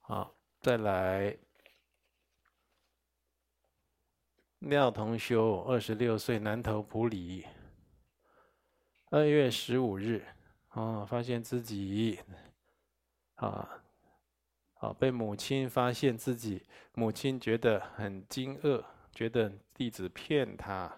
[0.00, 1.36] 好，再来。
[4.60, 7.46] 廖同修，二十六岁，南投埔里。
[9.08, 10.22] 二月十五日，
[10.72, 12.20] 哦，发现自己。
[13.40, 13.66] 啊，
[14.74, 16.62] 好，被母亲发现自己，
[16.94, 18.84] 母亲觉得很惊愕，
[19.14, 20.94] 觉得弟子骗他，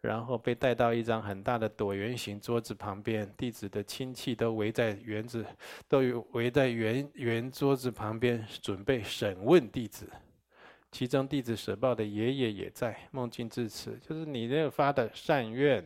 [0.00, 5.44] 然后被带到一张很大的椭圆形桌子旁边，弟子的亲戚都围在圆子，
[5.88, 5.98] 都
[6.30, 10.08] 围在圆圆桌子旁边，准备审问弟子。
[10.92, 12.96] 其中弟子舍报的爷爷也在。
[13.10, 15.84] 梦境至此，就是你那个发的善愿，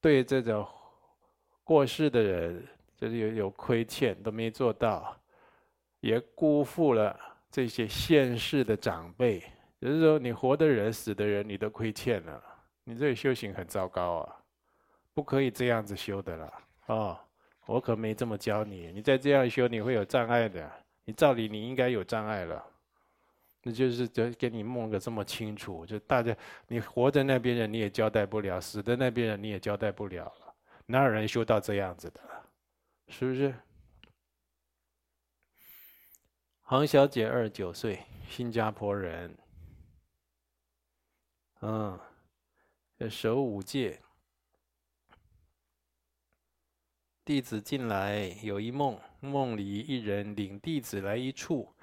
[0.00, 0.66] 对这种
[1.62, 2.66] 过世的人。
[2.96, 5.16] 就是有有亏欠都没做到，
[6.00, 7.18] 也辜负了
[7.50, 9.40] 这些现世的长辈，
[9.80, 12.42] 只是说你活的人、死的人，你都亏欠了。
[12.84, 14.36] 你这个修行很糟糕啊，
[15.14, 16.52] 不可以这样子修的啦。
[16.86, 17.18] 哦，
[17.66, 18.92] 我可没这么教你。
[18.92, 20.70] 你再这样修，你会有障碍的。
[21.04, 22.62] 你照理你应该有障碍了。
[23.62, 26.36] 那就是就给你弄个这么清楚，就大家
[26.68, 30.54] 你活的那边人你也交代不了，死的那边人你也交代不了了。
[30.84, 32.20] 哪有人修到这样子的？
[33.08, 33.54] 是不是？
[36.62, 39.36] 黄小姐，二十九岁，新加坡人。
[41.60, 41.98] 嗯，
[43.08, 44.00] 守五戒。
[47.24, 51.74] 弟子进来有一梦，梦里一人领弟子来一处。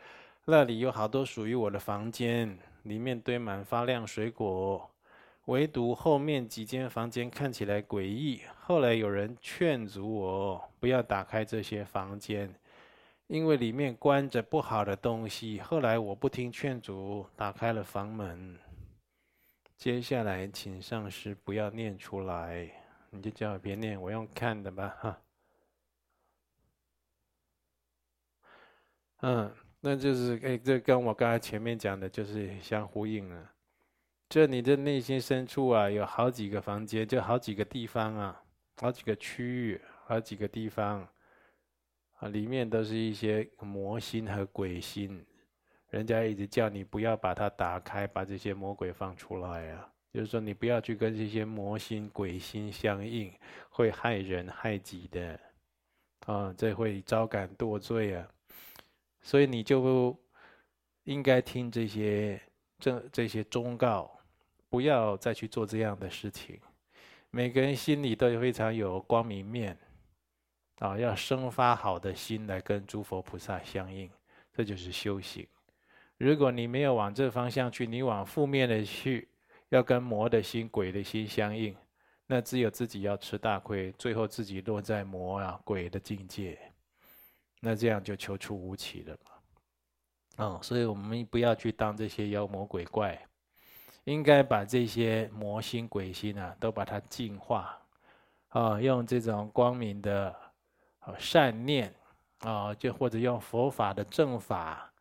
[0.46, 4.91] 那里有好多属于我的房间，里面堆满发亮水果，
[5.52, 8.42] 唯独后面几间房间看起来诡异。
[8.62, 12.50] 后来有人劝阻我不要打开这些房间，
[13.28, 15.60] 因为里面关着不好的东西。
[15.60, 18.58] 后来我不听劝阻，打开了房门。
[19.76, 22.72] 接下来请上师不要念出来，
[23.10, 25.22] 你就叫我别念，我用看的吧，哈。
[29.24, 29.54] 嗯。
[29.84, 33.52] 那就是哎，这跟我刚才前面讲的，就是相呼应了。
[34.32, 38.42] 这你的内心深处啊，有好几个房间，就好几个地方啊，
[38.78, 41.06] 好几个区域，好几个地方
[42.14, 45.22] 啊，里面都是一些魔心和鬼心。
[45.90, 53.38] 人家一直叫你不要把它打开，把这些魔鬼放出来啊，就是说你不要去跟这些魔心、鬼心相应，
[53.70, 55.38] 会害人害己的
[56.26, 58.26] 啊，这会招感堕罪啊。
[59.20, 60.18] 所以你就
[61.04, 62.42] 应该听这些
[62.80, 64.10] 这这些忠告，
[64.72, 66.58] 不要再去做这样的事情。
[67.30, 69.78] 每个人心里都非常有光明面，
[70.80, 74.10] 啊，要生发好的心来跟诸佛菩萨相应，
[74.54, 75.46] 这就是修行。
[76.18, 79.28] 如果你没有往这方向去，你往负面的去，
[79.70, 81.76] 要跟魔的心、鬼的心相应，
[82.26, 86.58] 那只有自己要吃大亏，最后自己落在魔啊、鬼的境界。
[87.60, 89.32] 那这样就求出无期了嘛，
[90.38, 93.22] 嗯，所以我们不要去当这些妖魔鬼怪，
[94.06, 97.78] 应该把这些魔心鬼心啊，都把它净化，
[98.50, 100.36] 啊，用这种光明的
[101.18, 101.94] 善念
[102.40, 104.92] 啊，就或者用佛法的正法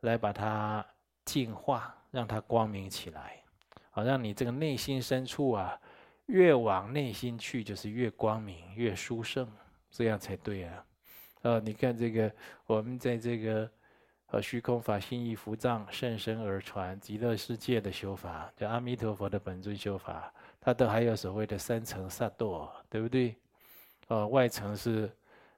[0.00, 0.84] 来把它
[1.24, 3.42] 净化，让它光明起来，
[3.90, 5.78] 好让你这个内心深处啊，
[6.26, 9.46] 越往内心去就是越光明越殊胜，
[9.90, 10.84] 这样才对啊。
[11.42, 12.32] 呃，你看这个，
[12.66, 13.70] 我们在这个
[14.30, 23.36] 呃虚空法心意伏藏甚深而传极乐世界的修法，叫阿弥陀佛的本尊修法，它都还有所谓的三层萨埵，对不对？
[24.08, 25.10] 呃，外层是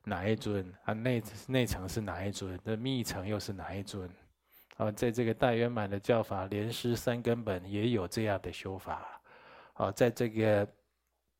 [0.04, 0.92] 哪一尊啊？
[0.92, 2.58] 内内层是哪一尊？
[2.64, 4.08] 这密层又是哪一尊？
[4.76, 9.20] 啊、在这个大圆满的教法莲师三根本也有这样的修法，
[9.74, 10.66] 啊、在这个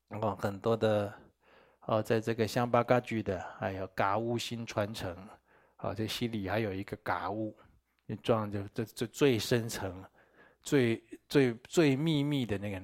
[0.09, 1.13] 哦很多的。
[1.87, 5.17] 哦，在这个香巴嘎举的，还有嘎乌新传承，
[5.81, 7.57] 哦，这心里还有一个嘎乌，
[8.05, 10.03] 你装着这这最深层、
[10.61, 12.81] 最最最秘密的那个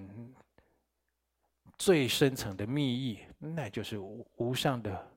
[1.78, 5.12] 最深层的密意，那就是无无上的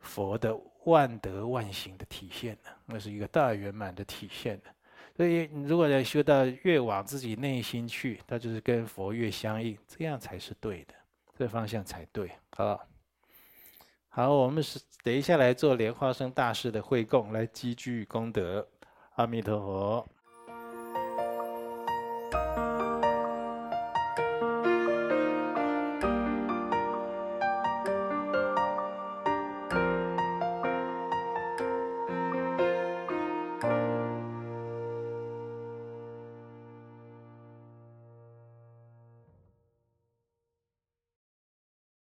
[0.00, 0.54] 佛的
[0.84, 4.70] 万德万行的体现呢，那是一个大圆满的体现呢。
[5.16, 10.94] 所以，你如果要修到越往自己内心去，它就是跟佛越相应，这样才是对的，
[11.36, 12.80] 这方向才对，好。
[14.14, 18.68] 好，我们是等一下来做莲花生大师的会供，来积聚功德。
[19.14, 20.06] 阿弥陀佛。